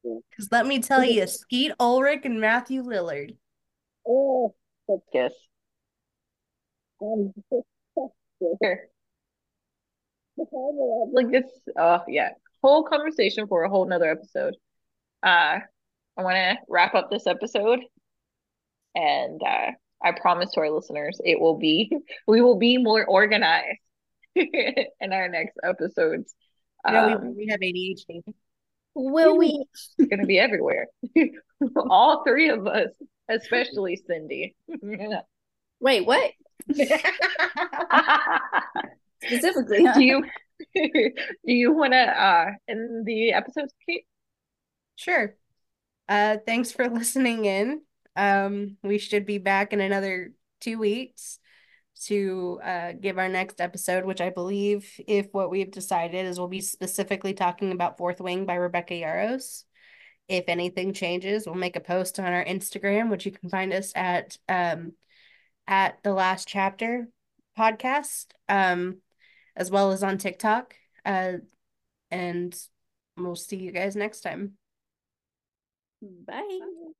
Because 0.02 0.48
let 0.50 0.66
me 0.66 0.80
tell 0.80 1.04
you, 1.04 1.26
Skeet 1.26 1.72
Ulrich 1.78 2.22
and 2.24 2.40
Matthew 2.40 2.82
Lillard. 2.82 3.36
Oh, 4.08 4.54
let's 4.88 5.02
guess. 5.12 5.32
Um. 7.02 7.34
Like 11.12 11.30
this, 11.30 11.44
oh 11.76 12.00
yeah, 12.08 12.30
whole 12.62 12.84
conversation 12.84 13.46
for 13.46 13.64
a 13.64 13.70
whole 13.70 13.86
nother 13.86 14.10
episode. 14.10 14.54
Uh, 15.22 15.58
I 16.16 16.22
want 16.22 16.36
to 16.36 16.56
wrap 16.68 16.94
up 16.94 17.10
this 17.10 17.26
episode, 17.26 17.80
and 18.94 19.40
uh, 19.42 19.70
I 20.02 20.12
promise 20.12 20.50
to 20.52 20.60
our 20.60 20.70
listeners, 20.70 21.20
it 21.24 21.40
will 21.40 21.58
be 21.58 21.90
we 22.26 22.40
will 22.42 22.58
be 22.58 22.78
more 22.78 23.04
organized 23.04 23.78
in 24.34 25.12
our 25.12 25.28
next 25.28 25.56
episodes. 25.62 26.34
No, 26.86 27.06
we, 27.06 27.12
Um, 27.12 27.36
we 27.36 27.46
have 27.48 27.60
ADHD. 27.60 28.22
Will 28.94 29.36
we? 29.38 29.64
it's 29.98 30.08
gonna 30.10 30.26
be 30.26 30.38
everywhere. 30.38 30.86
All 31.76 32.24
three 32.24 32.48
of 32.48 32.66
us, 32.66 32.90
especially 33.28 33.96
Cindy. 34.06 34.56
Wait, 35.80 36.04
what? 36.06 36.32
Specifically, 39.22 39.84
huh? 39.84 39.94
do 39.94 40.04
you 40.04 40.24
do 40.74 41.12
you 41.44 41.72
want 41.72 41.92
to 41.92 41.98
uh 41.98 42.50
end 42.68 43.06
the 43.06 43.32
episode, 43.32 43.68
Kate? 43.88 44.06
Sure. 44.96 45.34
Uh, 46.08 46.36
thanks 46.44 46.72
for 46.72 46.88
listening 46.88 47.44
in. 47.44 47.82
Um, 48.16 48.76
we 48.82 48.98
should 48.98 49.24
be 49.26 49.38
back 49.38 49.72
in 49.72 49.80
another 49.80 50.32
two 50.60 50.78
weeks 50.78 51.38
to 52.04 52.60
uh 52.64 52.92
give 52.92 53.18
our 53.18 53.28
next 53.28 53.60
episode, 53.60 54.04
which 54.04 54.20
I 54.20 54.30
believe, 54.30 54.90
if 55.06 55.28
what 55.32 55.50
we've 55.50 55.70
decided 55.70 56.26
is 56.26 56.38
we'll 56.38 56.48
be 56.48 56.60
specifically 56.60 57.34
talking 57.34 57.72
about 57.72 57.98
Fourth 57.98 58.20
Wing 58.20 58.46
by 58.46 58.54
Rebecca 58.54 58.94
Yarros. 58.94 59.64
If 60.28 60.44
anything 60.48 60.92
changes, 60.92 61.44
we'll 61.46 61.56
make 61.56 61.76
a 61.76 61.80
post 61.80 62.20
on 62.20 62.26
our 62.32 62.44
Instagram, 62.44 63.10
which 63.10 63.26
you 63.26 63.32
can 63.32 63.50
find 63.50 63.72
us 63.72 63.92
at 63.94 64.36
um 64.48 64.92
at 65.66 66.02
the 66.02 66.12
last 66.12 66.48
chapter 66.48 67.08
podcast, 67.58 68.26
um, 68.48 68.98
as 69.60 69.70
well 69.70 69.92
as 69.92 70.02
on 70.02 70.18
TikTok. 70.18 70.74
Uh, 71.04 71.34
and 72.10 72.58
we'll 73.16 73.36
see 73.36 73.56
you 73.56 73.72
guys 73.72 73.94
next 73.94 74.22
time. 74.22 74.54
Bye. 76.02 76.90